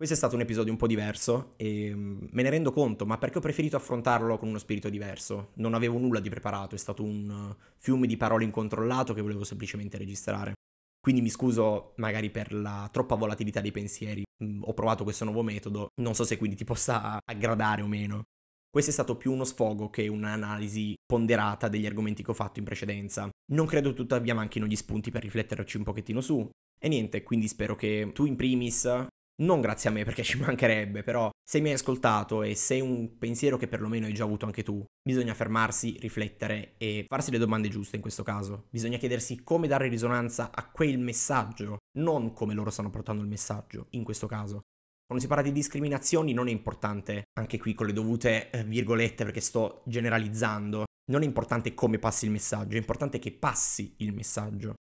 Questo 0.00 0.16
è 0.16 0.20
stato 0.22 0.36
un 0.36 0.40
episodio 0.40 0.72
un 0.72 0.78
po' 0.78 0.86
diverso 0.86 1.52
e 1.58 1.94
mm, 1.94 2.28
me 2.30 2.42
ne 2.42 2.48
rendo 2.48 2.72
conto, 2.72 3.04
ma 3.04 3.18
perché 3.18 3.36
ho 3.36 3.42
preferito 3.42 3.76
affrontarlo 3.76 4.38
con 4.38 4.48
uno 4.48 4.56
spirito 4.56 4.88
diverso. 4.88 5.50
Non 5.56 5.74
avevo 5.74 5.98
nulla 5.98 6.20
di 6.20 6.30
preparato, 6.30 6.74
è 6.74 6.78
stato 6.78 7.02
un 7.02 7.28
uh, 7.28 7.62
fiume 7.76 8.06
di 8.06 8.16
parole 8.16 8.44
incontrollato 8.44 9.12
che 9.12 9.20
volevo 9.20 9.44
semplicemente 9.44 9.98
registrare. 9.98 10.54
Quindi 10.98 11.20
mi 11.20 11.28
scuso 11.28 11.92
magari 11.96 12.30
per 12.30 12.54
la 12.54 12.88
troppa 12.90 13.14
volatilità 13.14 13.60
dei 13.60 13.72
pensieri. 13.72 14.22
Mm, 14.42 14.62
ho 14.62 14.72
provato 14.72 15.04
questo 15.04 15.24
nuovo 15.24 15.42
metodo, 15.42 15.88
non 16.00 16.14
so 16.14 16.24
se 16.24 16.38
quindi 16.38 16.56
ti 16.56 16.64
possa 16.64 17.18
aggradare 17.22 17.82
o 17.82 17.86
meno. 17.86 18.22
Questo 18.70 18.88
è 18.88 18.94
stato 18.94 19.18
più 19.18 19.30
uno 19.30 19.44
sfogo 19.44 19.90
che 19.90 20.08
un'analisi 20.08 20.94
ponderata 21.04 21.68
degli 21.68 21.84
argomenti 21.84 22.22
che 22.22 22.30
ho 22.30 22.32
fatto 22.32 22.58
in 22.58 22.64
precedenza. 22.64 23.28
Non 23.52 23.66
credo 23.66 23.92
tuttavia 23.92 24.34
manchino 24.34 24.64
gli 24.64 24.76
spunti 24.76 25.10
per 25.10 25.20
rifletterci 25.20 25.76
un 25.76 25.82
pochettino 25.84 26.22
su. 26.22 26.48
E 26.82 26.88
niente, 26.88 27.22
quindi 27.22 27.48
spero 27.48 27.76
che 27.76 28.12
tu 28.14 28.24
in 28.24 28.36
primis 28.36 29.08
non 29.40 29.60
grazie 29.60 29.90
a 29.90 29.92
me 29.92 30.04
perché 30.04 30.22
ci 30.22 30.38
mancherebbe, 30.38 31.02
però 31.02 31.30
se 31.42 31.60
mi 31.60 31.68
hai 31.68 31.74
ascoltato 31.74 32.42
e 32.42 32.54
se 32.54 32.76
è 32.76 32.80
un 32.80 33.18
pensiero 33.18 33.56
che 33.56 33.68
perlomeno 33.68 34.06
hai 34.06 34.14
già 34.14 34.24
avuto 34.24 34.46
anche 34.46 34.62
tu, 34.62 34.84
bisogna 35.02 35.34
fermarsi, 35.34 35.96
riflettere 35.98 36.74
e 36.78 37.04
farsi 37.08 37.30
le 37.30 37.38
domande 37.38 37.68
giuste 37.68 37.96
in 37.96 38.02
questo 38.02 38.22
caso. 38.22 38.66
Bisogna 38.70 38.98
chiedersi 38.98 39.42
come 39.42 39.66
dare 39.66 39.88
risonanza 39.88 40.50
a 40.54 40.68
quel 40.70 40.98
messaggio, 40.98 41.78
non 41.98 42.32
come 42.32 42.54
loro 42.54 42.70
stanno 42.70 42.90
portando 42.90 43.22
il 43.22 43.28
messaggio, 43.28 43.86
in 43.90 44.04
questo 44.04 44.26
caso. 44.26 44.60
Quando 45.06 45.24
si 45.24 45.26
parla 45.28 45.42
di 45.42 45.52
discriminazioni 45.52 46.32
non 46.32 46.46
è 46.46 46.52
importante, 46.52 47.24
anche 47.32 47.58
qui 47.58 47.74
con 47.74 47.86
le 47.86 47.92
dovute 47.92 48.50
eh, 48.50 48.62
virgolette 48.62 49.24
perché 49.24 49.40
sto 49.40 49.82
generalizzando, 49.86 50.84
non 51.10 51.22
è 51.22 51.24
importante 51.24 51.74
come 51.74 51.98
passi 51.98 52.26
il 52.26 52.30
messaggio, 52.30 52.76
è 52.76 52.78
importante 52.78 53.18
che 53.18 53.32
passi 53.32 53.94
il 53.98 54.12
messaggio. 54.12 54.74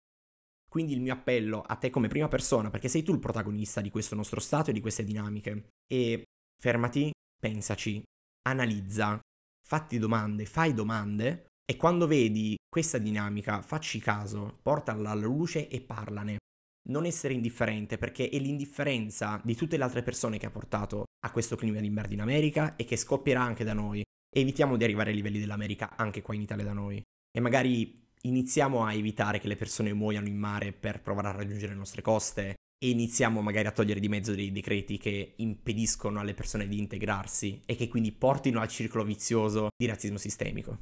Quindi 0.69 0.93
il 0.93 1.01
mio 1.01 1.13
appello 1.13 1.61
a 1.61 1.75
te 1.75 1.89
come 1.89 2.07
prima 2.07 2.27
persona, 2.27 2.69
perché 2.69 2.87
sei 2.87 3.03
tu 3.03 3.11
il 3.11 3.19
protagonista 3.19 3.81
di 3.81 3.89
questo 3.89 4.15
nostro 4.15 4.39
stato 4.39 4.69
e 4.69 4.73
di 4.73 4.81
queste 4.81 5.03
dinamiche, 5.03 5.69
e 5.91 6.23
fermati, 6.61 7.11
pensaci, 7.39 8.03
analizza, 8.47 9.19
fatti 9.65 9.97
domande, 9.97 10.45
fai 10.45 10.73
domande 10.73 11.47
e 11.69 11.75
quando 11.75 12.07
vedi 12.07 12.55
questa 12.67 12.97
dinamica 12.97 13.61
facci 13.61 13.99
caso, 13.99 14.57
portala 14.61 15.11
alla 15.11 15.21
luce 15.21 15.67
e 15.67 15.81
parlane. 15.81 16.37
Non 16.89 17.05
essere 17.05 17.33
indifferente 17.33 17.97
perché 17.97 18.29
è 18.29 18.39
l'indifferenza 18.39 19.39
di 19.43 19.55
tutte 19.55 19.77
le 19.77 19.83
altre 19.83 20.01
persone 20.01 20.39
che 20.39 20.47
ha 20.47 20.51
portato 20.51 21.05
a 21.25 21.31
questo 21.31 21.55
clima 21.55 21.79
di 21.79 21.89
merda 21.89 22.13
in 22.13 22.21
America 22.21 22.75
e 22.75 22.85
che 22.85 22.95
scoppierà 22.95 23.41
anche 23.41 23.63
da 23.63 23.73
noi. 23.73 24.03
evitiamo 24.31 24.77
di 24.77 24.83
arrivare 24.83 25.09
ai 25.09 25.15
livelli 25.15 25.39
dell'America 25.39 25.95
anche 25.95 26.21
qua 26.21 26.35
in 26.35 26.41
Italia 26.41 26.63
da 26.63 26.73
noi. 26.73 27.01
E 27.31 27.39
magari 27.39 28.08
iniziamo 28.23 28.83
a 28.83 28.93
evitare 28.93 29.39
che 29.39 29.47
le 29.47 29.55
persone 29.55 29.93
muoiano 29.93 30.27
in 30.27 30.37
mare 30.37 30.73
per 30.73 31.01
provare 31.01 31.29
a 31.29 31.31
raggiungere 31.31 31.73
le 31.73 31.77
nostre 31.77 32.01
coste 32.01 32.55
e 32.81 32.89
iniziamo 32.89 33.41
magari 33.41 33.67
a 33.67 33.71
togliere 33.71 33.99
di 33.99 34.07
mezzo 34.07 34.33
dei 34.33 34.51
decreti 34.51 34.97
che 34.97 35.33
impediscono 35.37 36.19
alle 36.19 36.33
persone 36.33 36.67
di 36.67 36.77
integrarsi 36.77 37.61
e 37.65 37.75
che 37.75 37.87
quindi 37.87 38.11
portino 38.11 38.61
al 38.61 38.69
circolo 38.69 39.03
vizioso 39.03 39.67
di 39.75 39.85
razzismo 39.85 40.17
sistemico. 40.17 40.79